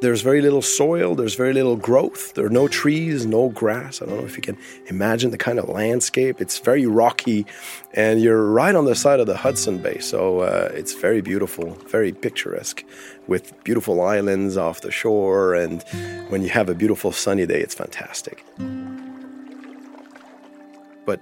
There's 0.00 0.22
very 0.22 0.40
little 0.40 0.62
soil, 0.62 1.16
there's 1.16 1.34
very 1.34 1.52
little 1.52 1.74
growth, 1.74 2.34
there 2.34 2.46
are 2.46 2.50
no 2.50 2.68
trees, 2.68 3.26
no 3.26 3.48
grass. 3.48 4.00
I 4.00 4.06
don't 4.06 4.18
know 4.18 4.24
if 4.24 4.36
you 4.36 4.42
can 4.42 4.56
imagine 4.86 5.32
the 5.32 5.38
kind 5.38 5.58
of 5.58 5.68
landscape. 5.68 6.40
It's 6.40 6.60
very 6.60 6.86
rocky, 6.86 7.46
and 7.94 8.22
you're 8.22 8.46
right 8.46 8.76
on 8.76 8.84
the 8.84 8.94
side 8.94 9.18
of 9.18 9.26
the 9.26 9.36
Hudson 9.36 9.78
Bay, 9.78 9.98
so 9.98 10.40
uh, 10.40 10.70
it's 10.72 10.94
very 10.94 11.20
beautiful, 11.20 11.74
very 11.88 12.12
picturesque, 12.12 12.84
with 13.26 13.52
beautiful 13.64 14.00
islands 14.00 14.56
off 14.56 14.82
the 14.82 14.92
shore. 14.92 15.54
And 15.54 15.82
when 16.28 16.42
you 16.42 16.50
have 16.50 16.68
a 16.68 16.74
beautiful 16.74 17.10
sunny 17.10 17.44
day, 17.44 17.60
it's 17.60 17.74
fantastic. 17.74 18.44
But 21.06 21.20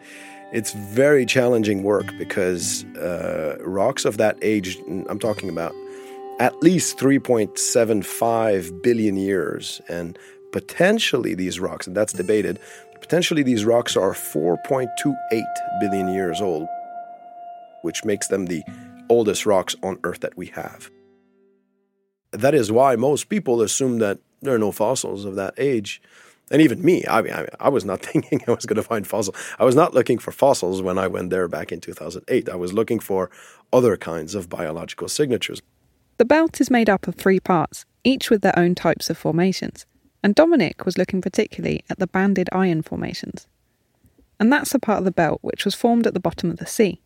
it's 0.53 0.73
very 0.73 1.25
challenging 1.25 1.83
work 1.83 2.07
because 2.19 2.85
uh, 2.97 3.57
rocks 3.61 4.05
of 4.05 4.19
that 4.19 4.37
age, 4.43 4.77
I'm 5.09 5.19
talking 5.19 5.49
about 5.49 5.75
at 6.39 6.63
least 6.63 6.99
3.75 6.99 8.83
billion 8.83 9.17
years. 9.17 9.81
And 9.89 10.19
potentially 10.53 11.35
these 11.35 11.61
rocks, 11.61 11.87
and 11.87 11.97
that's 11.97 12.13
debated, 12.13 12.59
potentially 13.01 13.43
these 13.43 13.65
rocks 13.65 13.97
are 13.97 14.13
4.28 14.13 15.43
billion 15.81 16.09
years 16.13 16.41
old, 16.41 16.69
which 17.83 18.05
makes 18.05 18.29
them 18.29 18.47
the 18.47 18.63
oldest 19.09 19.47
rocks 19.47 19.77
on 19.83 19.99
Earth 20.05 20.21
that 20.21 20.37
we 20.37 20.47
have. 20.49 20.91
That 22.33 22.55
is 22.55 22.73
why 22.73 22.97
most 22.97 23.29
people 23.29 23.63
assume 23.63 23.99
that 23.99 24.19
there 24.43 24.55
are 24.55 24.59
no 24.59 24.73
fossils 24.73 25.25
of 25.25 25.37
that 25.37 25.55
age. 25.57 26.03
And 26.51 26.61
even 26.63 26.85
me, 26.85 27.05
I 27.09 27.23
mean, 27.23 27.33
I, 27.59 27.69
was 27.69 27.85
not 27.85 28.01
thinking 28.03 28.43
I 28.47 28.53
was 28.53 28.67
going 28.67 28.77
to 28.77 28.83
find 28.83 29.07
fossils. 29.07 29.37
I 29.59 29.65
was 29.65 29.75
not 29.75 29.95
looking 29.95 30.19
for 30.19 30.33
fossils 30.33 30.83
when 30.83 30.99
I 30.99 31.07
went 31.07 31.31
there 31.31 31.49
back 31.49 31.73
in 31.73 31.81
2008. 31.81 32.49
I 32.49 32.57
was 32.57 32.73
looking 32.73 33.01
for 33.01 33.31
other 33.73 33.97
kinds 33.97 34.35
of 34.35 34.49
biological 34.49 35.09
signatures. 35.09 35.63
The 36.19 36.25
belt 36.25 36.61
is 36.61 36.71
made 36.71 36.89
up 36.89 37.07
of 37.07 37.15
three 37.15 37.41
parts, 37.41 37.85
each 38.03 38.31
with 38.31 38.41
their 38.41 38.59
own 38.59 38.75
types 38.75 39.11
of 39.11 39.19
formations, 39.19 39.85
and 40.23 40.35
Dominic 40.35 40.87
was 40.87 40.97
looking 40.97 41.21
particularly 41.21 41.85
at 41.91 41.99
the 41.99 42.07
banded 42.07 42.49
iron 42.53 42.83
formations. 42.83 43.47
And 44.41 44.53
that's 44.53 44.73
the 44.73 44.79
part 44.79 44.99
of 44.99 45.05
the 45.05 45.11
belt 45.11 45.41
which 45.43 45.65
was 45.65 45.75
formed 45.75 46.07
at 46.07 46.15
the 46.15 46.21
bottom 46.21 46.51
of 46.51 46.57
the 46.57 46.67
sea. 46.67 47.01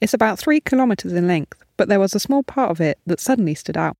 It's 0.00 0.14
about 0.14 0.38
three 0.38 0.60
kilometres 0.60 1.12
in 1.12 1.26
length, 1.26 1.62
but 1.76 1.88
there 1.88 2.00
was 2.00 2.14
a 2.14 2.20
small 2.20 2.42
part 2.42 2.70
of 2.70 2.80
it 2.80 2.98
that 3.06 3.20
suddenly 3.20 3.54
stood 3.54 3.76
out. 3.76 3.96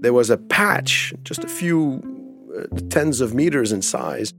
There 0.00 0.12
was 0.12 0.30
a 0.30 0.36
patch, 0.36 1.12
just 1.22 1.44
a 1.44 1.48
few 1.48 2.02
uh, 2.56 2.76
tens 2.88 3.20
of 3.20 3.34
meters 3.34 3.70
in 3.70 3.82
size, 3.82 4.32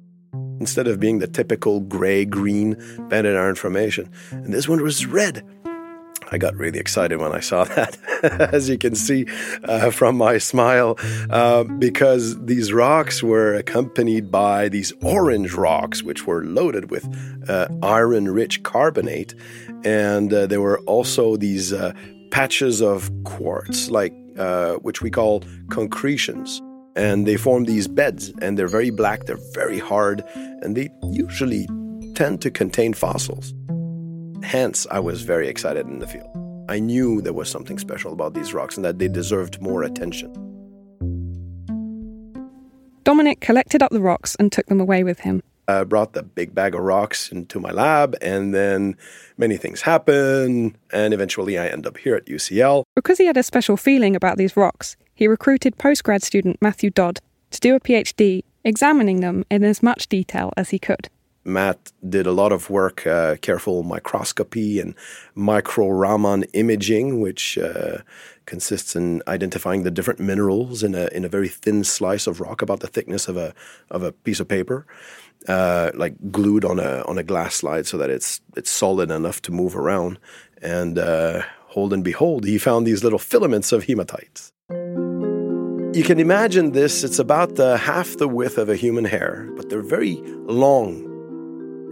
instead 0.60 0.88
of 0.88 1.00
being 1.00 1.20
the 1.20 1.28
typical 1.28 1.80
grey 1.82 2.26
green 2.26 2.74
banded 3.10 3.36
iron 3.36 3.56
formation. 3.56 4.10
And 4.32 4.54
this 4.54 4.68
one 4.68 4.82
was 4.82 5.06
red. 5.06 5.46
I 6.34 6.38
got 6.40 6.56
really 6.56 6.80
excited 6.80 7.20
when 7.20 7.32
I 7.32 7.42
saw 7.42 7.64
that, 7.76 7.98
as 8.24 8.68
you 8.68 8.78
can 8.78 8.96
see 8.96 9.28
uh, 9.66 9.92
from 9.92 10.18
my 10.18 10.40
smile, 10.40 10.98
uh, 11.30 11.64
because 11.64 12.44
these 12.46 12.74
rocks 12.74 13.22
were 13.22 13.54
accompanied 13.54 14.32
by 14.32 14.68
these 14.70 14.92
orange 15.04 15.54
rocks, 15.54 16.02
which 16.02 16.26
were 16.26 16.44
loaded 16.44 16.90
with 16.90 17.06
uh, 17.48 17.68
iron 17.84 18.30
rich 18.30 18.64
carbonate. 18.64 19.36
And 19.86 20.34
uh, 20.34 20.48
there 20.48 20.62
were 20.62 20.80
also 20.82 21.38
these 21.38 21.72
uh, 21.72 21.94
patches 22.32 22.82
of 22.82 23.12
quartz, 23.26 23.92
like 23.92 24.14
uh, 24.38 24.74
which 24.78 25.04
we 25.04 25.12
call 25.12 25.44
concretions. 25.70 26.62
And 26.96 27.28
they 27.28 27.38
form 27.38 27.66
these 27.66 27.88
beds, 27.88 28.34
and 28.42 28.58
they're 28.58 28.68
very 28.68 28.92
black, 28.92 29.26
they're 29.26 29.38
very 29.54 29.80
hard, 29.80 30.24
and 30.36 30.76
they 30.76 30.90
usually 31.12 31.68
tend 32.16 32.42
to 32.42 32.52
contain 32.52 32.94
fossils. 32.94 33.54
Hence, 34.44 34.86
I 34.92 35.00
was 35.00 35.24
very 35.24 35.48
excited 35.48 35.88
in 35.88 36.00
the 36.00 36.08
field. 36.08 36.30
I 36.70 36.80
knew 36.80 37.22
there 37.22 37.34
was 37.34 37.50
something 37.50 37.80
special 37.80 38.14
about 38.14 38.34
these 38.34 38.54
rocks 38.54 38.76
and 38.76 38.86
that 38.86 39.00
they 39.00 39.08
deserved 39.08 39.62
more 39.62 39.84
attention. 39.84 40.32
Dominic 43.04 43.42
collected 43.42 43.82
up 43.82 43.92
the 43.92 44.02
rocks 44.02 44.36
and 44.40 44.52
took 44.52 44.66
them 44.68 44.80
away 44.80 45.04
with 45.04 45.20
him. 45.20 45.42
I 45.68 45.84
brought 45.86 46.14
the 46.14 46.24
big 46.24 46.54
bag 46.54 46.76
of 46.76 46.82
rocks 46.82 47.32
into 47.32 47.60
my 47.60 47.72
lab, 47.72 48.18
and 48.22 48.54
then 48.54 48.98
many 49.38 49.56
things 49.56 49.82
happen, 49.82 50.76
and 50.92 51.14
eventually 51.14 51.58
I 51.58 51.68
end 51.68 51.88
up 51.88 51.98
here 51.98 52.16
at 52.16 52.26
UCL. 52.26 52.84
Because 52.96 53.18
he 53.18 53.26
had 53.26 53.38
a 53.38 53.44
special 53.44 53.78
feeling 53.78 54.16
about 54.16 54.38
these 54.38 54.58
rocks, 54.58 54.98
he 55.16 55.28
recruited 55.28 55.78
postgrad 55.78 56.22
student 56.22 56.62
Matthew 56.62 56.90
Dodd 56.90 57.20
to 57.52 57.60
do 57.62 57.76
a 57.76 57.80
PhD 57.80 58.44
examining 58.66 59.22
them 59.22 59.46
in 59.50 59.64
as 59.64 59.82
much 59.82 60.08
detail 60.08 60.52
as 60.58 60.72
he 60.72 60.80
could. 60.80 61.10
Matt 61.46 61.92
did 62.08 62.26
a 62.26 62.32
lot 62.32 62.52
of 62.52 62.70
work, 62.70 63.06
uh, 63.06 63.36
careful 63.42 63.84
microscopy 63.84 64.80
and 64.80 64.96
micro 65.36 65.90
Raman 65.90 66.44
imaging, 66.54 67.20
which 67.20 67.58
uh, 67.58 68.00
consists 68.46 68.96
in 68.96 69.22
identifying 69.28 69.84
the 69.84 69.92
different 69.92 70.20
minerals 70.20 70.84
in 70.84 70.96
a 70.96 71.08
in 71.08 71.26
a 71.26 71.30
very 71.30 71.50
thin 71.50 71.84
slice 71.84 72.28
of 72.28 72.40
rock, 72.40 72.62
about 72.62 72.80
the 72.80 72.88
thickness 72.88 73.28
of 73.28 73.38
a 73.38 73.54
of 73.92 74.04
a 74.04 74.12
piece 74.12 74.40
of 74.40 74.48
paper, 74.48 74.86
uh, 75.48 75.92
like 75.94 76.16
glued 76.32 76.64
on 76.64 76.80
a 76.80 77.04
on 77.08 77.18
a 77.18 77.24
glass 77.24 77.56
slide, 77.56 77.88
so 77.88 77.98
that 77.98 78.10
it's 78.10 78.42
it's 78.56 78.72
solid 78.72 79.12
enough 79.12 79.42
to 79.42 79.52
move 79.52 79.76
around. 79.76 80.20
And 80.62 80.98
uh, 80.98 81.44
hold 81.68 81.92
and 81.92 82.04
behold, 82.04 82.46
he 82.46 82.58
found 82.58 82.88
these 82.88 83.04
little 83.04 83.20
filaments 83.20 83.74
of 83.74 83.86
hematites. 83.86 84.52
You 85.96 86.04
can 86.04 86.20
imagine 86.20 86.72
this. 86.72 87.04
It's 87.04 87.20
about 87.20 87.56
the 87.56 87.78
half 87.78 88.18
the 88.18 88.28
width 88.28 88.58
of 88.58 88.70
a 88.70 88.76
human 88.76 89.06
hair, 89.06 89.50
but 89.56 89.70
they're 89.70 89.82
very 89.82 90.16
long 90.48 91.13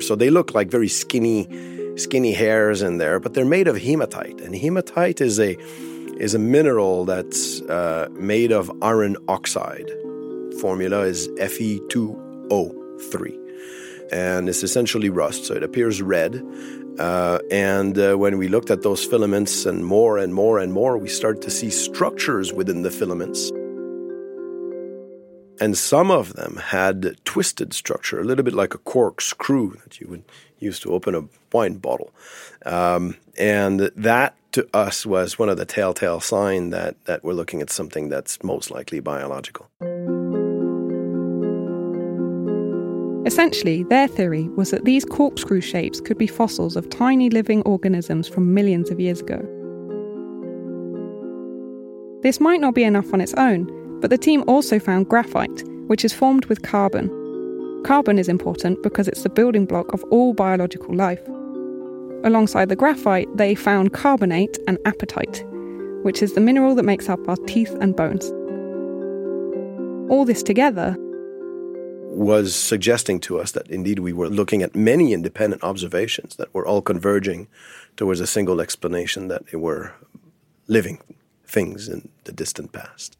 so 0.01 0.15
they 0.15 0.29
look 0.29 0.53
like 0.53 0.69
very 0.69 0.87
skinny, 0.87 1.47
skinny 1.97 2.33
hairs 2.33 2.81
in 2.81 2.97
there, 2.97 3.19
but 3.19 3.33
they're 3.33 3.45
made 3.45 3.67
of 3.67 3.77
hematite. 3.77 4.41
And 4.41 4.55
hematite 4.55 5.21
is 5.21 5.39
a 5.39 5.57
is 6.17 6.33
a 6.35 6.39
mineral 6.39 7.05
that's 7.05 7.61
uh, 7.61 8.09
made 8.11 8.51
of 8.51 8.69
iron 8.83 9.15
oxide. 9.27 9.89
Formula 10.59 11.01
is 11.01 11.27
Fe2O3. 11.29 13.37
And 14.11 14.49
it's 14.49 14.61
essentially 14.61 15.09
rust, 15.09 15.45
so 15.45 15.55
it 15.55 15.63
appears 15.63 16.01
red. 16.01 16.45
Uh, 16.99 17.39
and 17.49 17.97
uh, 17.97 18.15
when 18.15 18.37
we 18.37 18.49
looked 18.49 18.69
at 18.69 18.81
those 18.83 19.05
filaments 19.05 19.65
and 19.65 19.85
more 19.85 20.17
and 20.19 20.35
more 20.35 20.59
and 20.59 20.73
more, 20.73 20.97
we 20.97 21.07
started 21.07 21.41
to 21.43 21.49
see 21.49 21.69
structures 21.71 22.51
within 22.53 22.83
the 22.83 22.91
filaments 22.91 23.51
and 25.61 25.77
some 25.77 26.09
of 26.09 26.33
them 26.33 26.55
had 26.57 27.23
twisted 27.23 27.71
structure, 27.73 28.19
a 28.19 28.23
little 28.23 28.43
bit 28.43 28.55
like 28.55 28.73
a 28.73 28.79
corkscrew 28.79 29.75
that 29.83 30.01
you 30.01 30.07
would 30.07 30.23
use 30.59 30.79
to 30.79 30.91
open 30.91 31.13
a 31.13 31.23
wine 31.53 31.75
bottle. 31.75 32.11
Um, 32.65 33.15
and 33.37 33.91
that 33.95 34.35
to 34.53 34.67
us 34.73 35.05
was 35.05 35.37
one 35.37 35.49
of 35.49 35.57
the 35.57 35.65
telltale 35.65 36.19
signs 36.19 36.71
that, 36.71 36.95
that 37.05 37.23
we're 37.23 37.33
looking 37.33 37.61
at 37.61 37.69
something 37.69 38.09
that's 38.09 38.43
most 38.43 38.71
likely 38.71 38.99
biological. 38.99 39.67
Essentially, 43.27 43.83
their 43.83 44.07
theory 44.07 44.49
was 44.49 44.71
that 44.71 44.85
these 44.85 45.05
corkscrew 45.05 45.61
shapes 45.61 46.01
could 46.01 46.17
be 46.17 46.25
fossils 46.25 46.75
of 46.75 46.89
tiny 46.89 47.29
living 47.29 47.61
organisms 47.63 48.27
from 48.27 48.55
millions 48.55 48.89
of 48.89 48.99
years 48.99 49.21
ago. 49.21 49.39
This 52.23 52.39
might 52.39 52.59
not 52.59 52.73
be 52.73 52.83
enough 52.83 53.13
on 53.13 53.21
its 53.21 53.35
own, 53.35 53.80
but 54.01 54.09
the 54.09 54.17
team 54.17 54.43
also 54.47 54.79
found 54.79 55.07
graphite, 55.07 55.63
which 55.87 56.03
is 56.03 56.11
formed 56.11 56.45
with 56.45 56.63
carbon. 56.63 57.09
Carbon 57.83 58.19
is 58.19 58.27
important 58.27 58.81
because 58.83 59.07
it's 59.07 59.23
the 59.23 59.29
building 59.29 59.65
block 59.65 59.93
of 59.93 60.03
all 60.05 60.33
biological 60.33 60.93
life. 60.93 61.21
Alongside 62.23 62.69
the 62.69 62.75
graphite, 62.75 63.27
they 63.35 63.55
found 63.55 63.93
carbonate 63.93 64.57
and 64.67 64.77
apatite, 64.79 65.43
which 66.03 66.21
is 66.21 66.33
the 66.33 66.41
mineral 66.41 66.75
that 66.75 66.83
makes 66.83 67.09
up 67.09 67.19
our 67.29 67.37
teeth 67.47 67.75
and 67.79 67.95
bones. 67.95 68.29
All 70.11 70.25
this 70.25 70.43
together 70.43 70.95
was 72.11 72.53
suggesting 72.53 73.19
to 73.21 73.39
us 73.39 73.53
that 73.53 73.67
indeed 73.69 73.99
we 73.99 74.11
were 74.11 74.29
looking 74.29 74.61
at 74.61 74.75
many 74.75 75.13
independent 75.13 75.63
observations 75.63 76.35
that 76.35 76.53
were 76.53 76.65
all 76.65 76.81
converging 76.81 77.47
towards 77.95 78.19
a 78.19 78.27
single 78.27 78.59
explanation 78.59 79.29
that 79.29 79.47
they 79.47 79.57
were 79.57 79.93
living 80.67 80.99
things 81.45 81.87
in 81.87 82.09
the 82.25 82.33
distant 82.33 82.73
past. 82.73 83.17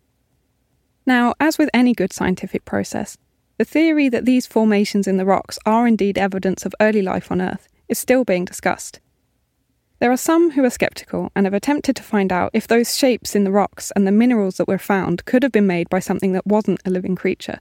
Now, 1.06 1.34
as 1.40 1.58
with 1.58 1.70
any 1.74 1.94
good 1.94 2.14
scientific 2.14 2.66
process, 2.66 3.18
the 3.58 3.66
theory 3.66 4.10
that 4.10 4.26
these 4.26 4.48
formations 4.48 5.08
in 5.08 5.18
the 5.18 5.26
rocks 5.26 5.60
are 5.66 5.88
indeed 5.88 6.18
evidence 6.18 6.66
of 6.66 6.74
early 6.80 7.02
life 7.02 7.32
on 7.32 7.42
Earth 7.42 7.68
is 7.88 8.00
still 8.00 8.24
being 8.24 8.46
discussed. 8.46 9.00
There 10.00 10.12
are 10.12 10.18
some 10.18 10.52
who 10.52 10.64
are 10.64 10.70
skeptical 10.72 11.32
and 11.36 11.46
have 11.46 11.54
attempted 11.54 11.96
to 11.98 12.04
find 12.04 12.32
out 12.32 12.50
if 12.54 12.66
those 12.66 12.98
shapes 12.98 13.36
in 13.36 13.44
the 13.44 13.52
rocks 13.52 13.92
and 13.96 14.08
the 14.08 14.12
minerals 14.12 14.58
that 14.58 14.68
were 14.68 14.80
found 14.80 15.26
could 15.26 15.44
have 15.44 15.52
been 15.52 15.68
made 15.68 15.90
by 15.90 16.00
something 16.00 16.32
that 16.32 16.48
wasn't 16.48 16.82
a 16.86 16.90
living 16.90 17.16
creature. 17.16 17.60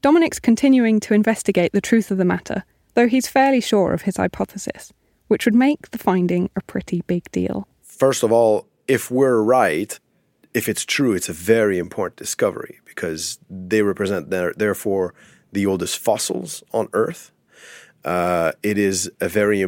Dominic's 0.00 0.38
continuing 0.38 1.00
to 1.00 1.12
investigate 1.12 1.72
the 1.72 1.80
truth 1.82 2.10
of 2.10 2.16
the 2.16 2.24
matter, 2.24 2.64
though 2.94 3.08
he's 3.08 3.28
fairly 3.28 3.60
sure 3.60 3.92
of 3.92 4.02
his 4.02 4.16
hypothesis, 4.16 4.92
which 5.28 5.44
would 5.44 5.54
make 5.54 5.90
the 5.90 5.98
finding 5.98 6.48
a 6.56 6.62
pretty 6.62 7.02
big 7.06 7.30
deal. 7.32 7.68
First 7.82 8.22
of 8.22 8.32
all, 8.32 8.66
if 8.88 9.10
we're 9.10 9.42
right, 9.42 9.98
if 10.54 10.68
it's 10.68 10.84
true, 10.84 11.12
it's 11.12 11.28
a 11.28 11.32
very 11.32 11.78
important 11.78 12.16
discovery 12.16 12.80
because 12.84 13.38
they 13.50 13.82
represent, 13.82 14.30
their, 14.30 14.52
therefore, 14.56 15.12
the 15.52 15.66
oldest 15.66 15.98
fossils 15.98 16.62
on 16.72 16.88
Earth. 16.92 17.32
Uh, 18.04 18.52
it 18.62 18.78
is 18.78 19.10
a 19.20 19.28
very 19.28 19.62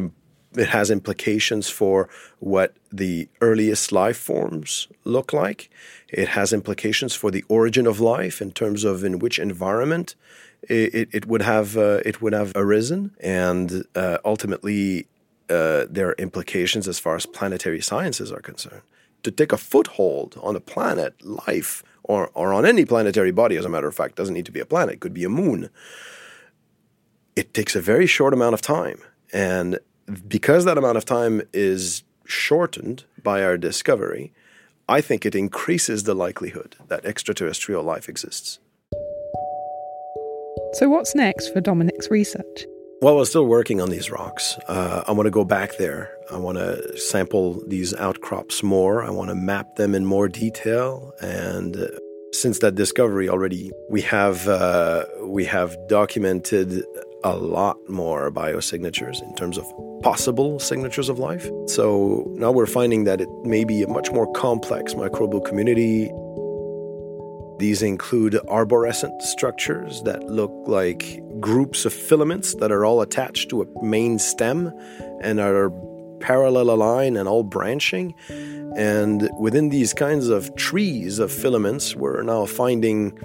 It 0.55 0.69
has 0.69 0.89
implications 0.89 1.69
for 1.69 2.07
what 2.39 2.69
the 2.91 3.27
earliest 3.41 3.91
life 3.91 4.17
forms 4.17 4.87
look 5.03 5.33
like. 5.33 5.69
It 6.09 6.29
has 6.29 6.53
implications 6.53 7.13
for 7.15 7.31
the 7.31 7.43
origin 7.49 7.85
of 7.87 7.99
life 7.99 8.41
in 8.41 8.51
terms 8.51 8.83
of 8.83 9.03
in 9.03 9.19
which 9.19 9.39
environment 9.39 10.15
it, 10.61 10.95
it, 10.95 11.09
it 11.13 11.25
would 11.25 11.41
have 11.41 11.77
uh, 11.77 11.99
it 12.05 12.21
would 12.21 12.33
have 12.33 12.51
arisen, 12.55 13.11
and 13.19 13.85
uh, 13.95 14.17
ultimately 14.23 15.07
uh, 15.49 15.85
there 15.89 16.09
are 16.09 16.15
implications 16.17 16.87
as 16.87 16.99
far 16.99 17.15
as 17.15 17.25
planetary 17.25 17.81
sciences 17.81 18.31
are 18.31 18.41
concerned. 18.41 18.81
To 19.23 19.31
take 19.31 19.51
a 19.51 19.57
foothold 19.57 20.39
on 20.41 20.55
a 20.55 20.59
planet, 20.59 21.13
life, 21.25 21.83
or 22.03 22.29
or 22.33 22.53
on 22.53 22.65
any 22.65 22.85
planetary 22.85 23.31
body, 23.31 23.57
as 23.57 23.65
a 23.65 23.69
matter 23.69 23.87
of 23.87 23.95
fact, 23.95 24.15
doesn't 24.15 24.33
need 24.33 24.45
to 24.45 24.51
be 24.51 24.59
a 24.59 24.65
planet; 24.65 24.95
it 24.95 24.99
could 24.99 25.13
be 25.13 25.25
a 25.25 25.29
moon. 25.29 25.69
It 27.35 27.53
takes 27.53 27.75
a 27.75 27.81
very 27.81 28.07
short 28.07 28.33
amount 28.33 28.53
of 28.53 28.61
time, 28.61 28.99
and 29.33 29.79
because 30.27 30.65
that 30.65 30.77
amount 30.77 30.97
of 30.97 31.05
time 31.05 31.41
is 31.53 32.03
shortened 32.25 33.03
by 33.21 33.43
our 33.43 33.57
discovery, 33.57 34.33
I 34.87 35.01
think 35.01 35.25
it 35.25 35.35
increases 35.35 36.03
the 36.03 36.13
likelihood 36.13 36.75
that 36.87 37.05
extraterrestrial 37.05 37.83
life 37.83 38.07
exists. 38.07 38.59
So, 40.73 40.89
what's 40.89 41.15
next 41.15 41.49
for 41.49 41.61
Dominic's 41.61 42.09
research? 42.09 42.65
Well, 42.99 43.15
we're 43.15 43.25
still 43.25 43.45
working 43.45 43.79
on 43.79 43.91
these 43.91 44.09
rocks. 44.09 44.57
Uh, 44.67 45.03
I 45.07 45.11
want 45.11 45.27
to 45.27 45.31
go 45.31 45.45
back 45.45 45.77
there. 45.77 46.09
I 46.31 46.37
want 46.37 46.57
to 46.57 46.97
sample 46.97 47.63
these 47.67 47.93
outcrops 47.93 48.63
more. 48.63 49.03
I 49.03 49.11
want 49.11 49.29
to 49.29 49.35
map 49.35 49.75
them 49.75 49.93
in 49.93 50.03
more 50.03 50.27
detail. 50.27 51.13
And 51.21 51.77
uh, 51.77 51.89
since 52.33 52.57
that 52.59 52.73
discovery 52.73 53.29
already, 53.29 53.71
we 53.91 54.01
have 54.01 54.47
uh, 54.47 55.05
we 55.21 55.45
have 55.45 55.77
documented 55.87 56.83
a 57.23 57.37
lot 57.37 57.77
more 57.87 58.31
biosignatures 58.31 59.21
in 59.21 59.35
terms 59.35 59.59
of 59.59 59.65
possible 60.01 60.59
signatures 60.59 61.07
of 61.07 61.19
life. 61.19 61.47
So 61.67 62.25
now 62.35 62.51
we're 62.51 62.65
finding 62.65 63.03
that 63.03 63.21
it 63.21 63.29
may 63.43 63.63
be 63.63 63.83
a 63.83 63.87
much 63.87 64.11
more 64.11 64.31
complex 64.33 64.95
microbial 64.95 65.45
community. 65.45 66.11
These 67.59 67.83
include 67.83 68.33
arborescent 68.47 69.21
structures 69.21 70.01
that 70.03 70.23
look 70.23 70.51
like 70.65 71.21
groups 71.39 71.85
of 71.85 71.93
filaments 71.93 72.55
that 72.55 72.71
are 72.71 72.85
all 72.85 73.01
attached 73.01 73.49
to 73.49 73.61
a 73.61 73.83
main 73.83 74.19
stem 74.19 74.71
and 75.21 75.39
are 75.39 75.71
parallel 76.19 76.69
aligned 76.69 77.17
and 77.17 77.27
all 77.27 77.43
branching. 77.43 78.13
And 78.75 79.29
within 79.39 79.69
these 79.69 79.93
kinds 79.93 80.29
of 80.29 80.55
trees 80.55 81.19
of 81.19 81.31
filaments, 81.31 81.95
we're 81.95 82.21
now 82.23 82.45
finding 82.45 83.17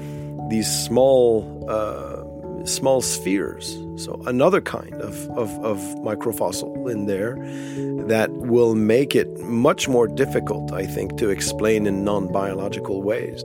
these 0.49 0.71
small 0.87 1.65
uh, 1.69 2.25
small 2.67 3.01
spheres. 3.01 3.77
So 3.97 4.23
another 4.27 4.61
kind 4.61 4.95
of, 4.95 5.29
of, 5.31 5.51
of 5.65 5.79
microfossil 6.01 6.91
in 6.91 7.07
there 7.07 7.35
that 8.07 8.31
will 8.31 8.75
make 8.75 9.15
it 9.15 9.29
much 9.41 9.89
more 9.89 10.07
difficult, 10.07 10.73
I 10.73 10.87
think, 10.87 11.17
to 11.19 11.29
explain 11.29 11.87
in 11.87 12.05
non-biological 12.05 13.03
ways. 13.03 13.45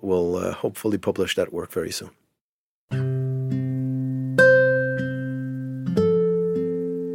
We'll 0.00 0.36
uh, 0.36 0.52
hopefully 0.52 0.98
publish 0.98 1.34
that 1.34 1.52
work 1.52 1.72
very 1.72 1.90
soon. 1.90 2.10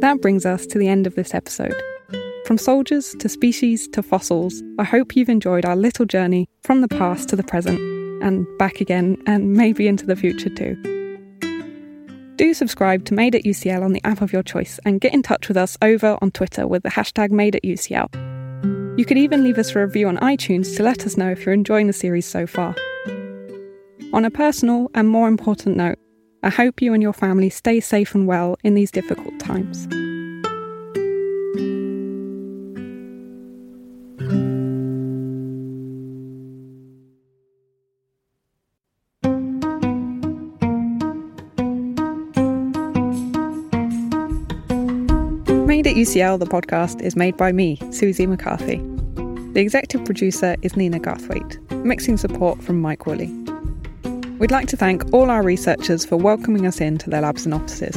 That 0.04 0.20
brings 0.20 0.44
us 0.44 0.66
to 0.66 0.76
the 0.76 0.86
end 0.86 1.06
of 1.06 1.14
this 1.14 1.32
episode. 1.32 1.74
From 2.44 2.58
soldiers 2.58 3.16
to 3.20 3.26
species 3.26 3.88
to 3.88 4.02
fossils, 4.02 4.62
I 4.78 4.84
hope 4.84 5.16
you've 5.16 5.30
enjoyed 5.30 5.64
our 5.64 5.76
little 5.76 6.04
journey 6.04 6.46
from 6.62 6.82
the 6.82 6.88
past 6.88 7.30
to 7.30 7.36
the 7.36 7.42
present 7.42 7.80
and 8.22 8.46
back 8.58 8.82
again, 8.82 9.16
and 9.26 9.54
maybe 9.54 9.88
into 9.88 10.04
the 10.04 10.14
future 10.14 10.50
too. 10.50 10.76
Do 12.36 12.52
subscribe 12.52 13.06
to 13.06 13.14
Made 13.14 13.34
at 13.34 13.44
UCL 13.44 13.82
on 13.82 13.94
the 13.94 14.04
app 14.04 14.20
of 14.20 14.30
your 14.30 14.42
choice 14.42 14.78
and 14.84 15.00
get 15.00 15.14
in 15.14 15.22
touch 15.22 15.48
with 15.48 15.56
us 15.56 15.78
over 15.80 16.18
on 16.20 16.32
Twitter 16.32 16.66
with 16.66 16.82
the 16.82 16.90
hashtag 16.90 17.30
Made 17.30 17.56
at 17.56 17.62
UCL. 17.62 18.98
You 18.98 19.06
could 19.06 19.16
even 19.16 19.42
leave 19.42 19.56
us 19.56 19.74
a 19.74 19.80
review 19.80 20.08
on 20.08 20.18
iTunes 20.18 20.76
to 20.76 20.82
let 20.82 21.06
us 21.06 21.16
know 21.16 21.30
if 21.30 21.46
you're 21.46 21.54
enjoying 21.54 21.86
the 21.86 21.94
series 21.94 22.26
so 22.26 22.46
far. 22.46 22.74
On 24.12 24.26
a 24.26 24.30
personal 24.30 24.90
and 24.94 25.08
more 25.08 25.28
important 25.28 25.78
note, 25.78 25.98
I 26.44 26.50
hope 26.50 26.82
you 26.82 26.92
and 26.92 27.02
your 27.02 27.14
family 27.14 27.48
stay 27.48 27.80
safe 27.80 28.14
and 28.14 28.26
well 28.26 28.58
in 28.62 28.74
these 28.74 28.90
difficult 28.90 29.40
times. 29.40 29.86
Made 45.66 45.86
at 45.86 45.96
UCL, 45.96 46.38
the 46.38 46.44
podcast, 46.44 47.00
is 47.00 47.16
made 47.16 47.38
by 47.38 47.52
me, 47.52 47.80
Susie 47.90 48.26
McCarthy. 48.26 48.76
The 49.54 49.60
executive 49.60 50.04
producer 50.04 50.56
is 50.60 50.76
Nina 50.76 51.00
Garthwaite, 51.00 51.58
mixing 51.86 52.18
support 52.18 52.62
from 52.62 52.82
Mike 52.82 53.06
Woolley. 53.06 53.43
We'd 54.38 54.50
like 54.50 54.66
to 54.68 54.76
thank 54.76 55.12
all 55.12 55.30
our 55.30 55.42
researchers 55.42 56.04
for 56.04 56.16
welcoming 56.16 56.66
us 56.66 56.80
into 56.80 57.08
their 57.08 57.20
labs 57.20 57.44
and 57.44 57.54
offices. 57.54 57.94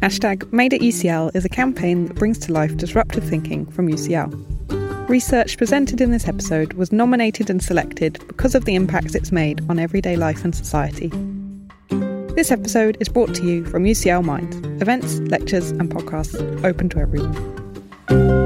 Hashtag 0.00 0.50
Made 0.50 0.72
at 0.72 0.80
UCL 0.80 1.36
is 1.36 1.44
a 1.44 1.48
campaign 1.48 2.06
that 2.06 2.14
brings 2.14 2.38
to 2.40 2.52
life 2.52 2.76
disruptive 2.76 3.22
thinking 3.22 3.66
from 3.66 3.88
UCL. 3.88 5.08
Research 5.08 5.58
presented 5.58 6.00
in 6.00 6.10
this 6.10 6.26
episode 6.26 6.72
was 6.72 6.90
nominated 6.90 7.50
and 7.50 7.62
selected 7.62 8.18
because 8.26 8.54
of 8.54 8.64
the 8.64 8.74
impacts 8.74 9.14
it's 9.14 9.30
made 9.30 9.60
on 9.68 9.78
everyday 9.78 10.16
life 10.16 10.42
and 10.42 10.54
society. 10.54 11.08
This 12.34 12.50
episode 12.50 12.96
is 12.98 13.10
brought 13.10 13.34
to 13.34 13.44
you 13.44 13.64
from 13.66 13.84
UCL 13.84 14.24
Minds, 14.24 14.56
events, 14.80 15.18
lectures, 15.20 15.70
and 15.72 15.90
podcasts 15.90 16.64
open 16.64 16.88
to 16.88 16.98
everyone. 16.98 18.43